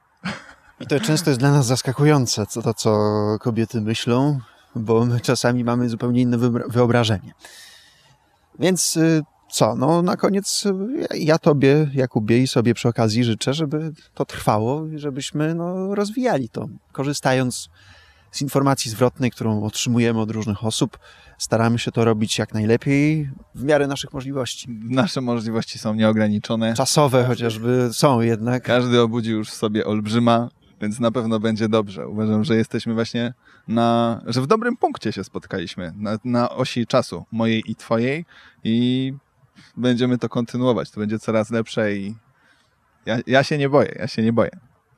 I 0.81 0.87
to 0.87 1.01
często 1.01 1.31
jest 1.31 1.41
dla 1.41 1.51
nas 1.51 1.67
zaskakujące, 1.67 2.47
co 2.47 2.63
to, 2.63 2.75
co 2.75 2.91
kobiety 3.41 3.81
myślą, 3.81 4.41
bo 4.75 5.07
my 5.07 5.21
czasami 5.21 5.65
mamy 5.65 5.89
zupełnie 5.89 6.21
inne 6.21 6.39
wyobrażenie. 6.69 7.35
Więc 8.59 8.97
y, 8.97 9.23
co, 9.51 9.77
no 9.77 10.03
na 10.03 10.17
koniec 10.17 10.67
y, 10.67 11.19
ja 11.19 11.39
tobie, 11.39 11.91
Jakubie 11.95 12.39
i 12.39 12.47
sobie 12.47 12.75
przy 12.75 12.89
okazji 12.89 13.25
życzę, 13.25 13.55
żeby 13.55 13.93
to 14.15 14.25
trwało 14.25 14.87
i 14.87 14.99
żebyśmy 14.99 15.55
no, 15.55 15.95
rozwijali 15.95 16.49
to, 16.49 16.69
korzystając 16.93 17.69
z 18.35 18.43
informacji 18.43 18.91
zwrotnej, 18.91 19.31
którą 19.31 19.65
otrzymujemy 19.65 20.21
od 20.21 20.31
różnych 20.31 20.65
osób. 20.65 20.99
Staramy 21.39 21.79
się 21.79 21.93
to 21.93 22.05
robić 22.05 22.39
jak 22.39 22.55
najlepiej 22.55 23.31
w 23.55 23.65
miarę 23.65 23.87
naszych 23.87 24.13
możliwości. 24.13 24.67
Nasze 24.85 25.21
możliwości 25.21 25.79
są 25.79 25.95
nieograniczone. 25.95 26.75
Czasowe 26.75 27.25
chociażby 27.25 27.89
są 27.93 28.21
jednak. 28.21 28.63
Każdy 28.63 29.01
obudzi 29.01 29.31
już 29.31 29.51
w 29.51 29.55
sobie 29.55 29.87
olbrzyma, 29.87 30.49
więc 30.81 31.01
na 31.01 31.11
pewno 31.11 31.41
będzie 31.41 31.69
dobrze. 31.69 32.09
Uważam, 32.09 32.45
że 32.45 32.57
jesteśmy 32.57 32.95
właśnie 32.95 33.35
na, 33.69 34.21
że 34.27 34.41
w 34.43 34.47
dobrym 34.47 34.77
punkcie 34.77 35.13
się 35.13 35.25
spotkaliśmy, 35.25 35.93
na, 35.97 36.19
na 36.25 36.51
osi 36.51 36.87
czasu, 36.87 37.25
mojej 37.33 37.63
i 37.71 37.77
twojej 37.77 38.25
i 38.65 39.13
będziemy 39.77 40.19
to 40.19 40.29
kontynuować. 40.29 40.91
To 40.91 41.01
będzie 41.01 41.19
coraz 41.19 41.51
lepsze 41.51 41.97
i 41.97 42.15
ja, 43.07 43.19
ja 43.27 43.45
się 43.45 43.59
nie 43.59 43.69
boję, 43.69 43.95
ja 43.99 44.07
się 44.07 44.23
nie 44.23 44.33
boję. 44.33 44.51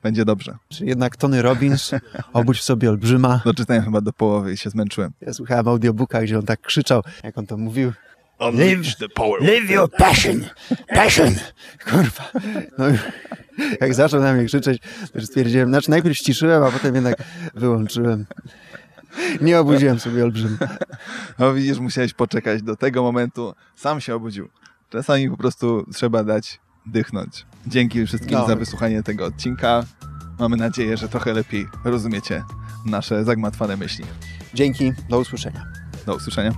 Będzie 0.03 0.25
dobrze. 0.25 0.57
Czyli 0.69 0.89
jednak 0.89 1.15
Tony 1.15 1.41
Robbins, 1.41 1.91
obudź 2.33 2.59
w 2.59 2.63
sobie 2.63 2.89
olbrzyma. 2.89 3.41
Doczytałem 3.45 3.83
chyba 3.83 4.01
do 4.01 4.13
połowy 4.13 4.53
i 4.53 4.57
się 4.57 4.69
zmęczyłem. 4.69 5.11
Ja 5.21 5.33
słuchałem 5.33 5.67
audiobooka, 5.67 6.21
gdzie 6.21 6.39
on 6.39 6.45
tak 6.45 6.61
krzyczał, 6.61 7.03
jak 7.23 7.37
on 7.37 7.47
to 7.47 7.57
mówił. 7.57 7.93
Live, 8.39 8.95
the 8.99 9.09
power 9.09 9.41
live 9.41 9.69
your 9.69 9.89
passion, 9.91 10.45
passion. 10.87 11.35
Kurwa. 11.89 12.31
No, 12.77 12.85
jak 13.81 13.93
zaczął 13.93 14.21
na 14.21 14.33
mnie 14.33 14.45
krzyczeć, 14.45 14.81
to 15.13 15.21
stwierdziłem, 15.21 15.69
znaczy 15.69 15.89
najpierw 15.89 16.17
ściszyłem, 16.17 16.63
a 16.63 16.71
potem 16.71 16.95
jednak 16.95 17.15
wyłączyłem. 17.53 18.25
Nie 19.41 19.59
obudziłem 19.59 19.99
sobie 19.99 20.23
olbrzyma. 20.23 20.57
No 21.39 21.53
widzisz, 21.53 21.79
musiałeś 21.79 22.13
poczekać 22.13 22.63
do 22.63 22.75
tego 22.75 23.03
momentu. 23.03 23.53
Sam 23.75 24.01
się 24.01 24.15
obudził. 24.15 24.49
Czasami 24.89 25.29
po 25.29 25.37
prostu 25.37 25.85
trzeba 25.93 26.23
dać 26.23 26.59
dychnąć. 26.85 27.45
Dzięki 27.67 28.05
wszystkim 28.05 28.37
no. 28.37 28.47
za 28.47 28.55
wysłuchanie 28.55 29.03
tego 29.03 29.25
odcinka. 29.25 29.83
Mamy 30.39 30.57
nadzieję, 30.57 30.97
że 30.97 31.09
trochę 31.09 31.33
lepiej 31.33 31.67
rozumiecie 31.83 32.43
nasze 32.85 33.23
zagmatwane 33.23 33.77
myśli. 33.77 34.05
Dzięki, 34.53 34.93
do 35.09 35.19
usłyszenia. 35.19 35.65
Do 36.05 36.15
usłyszenia. 36.15 36.51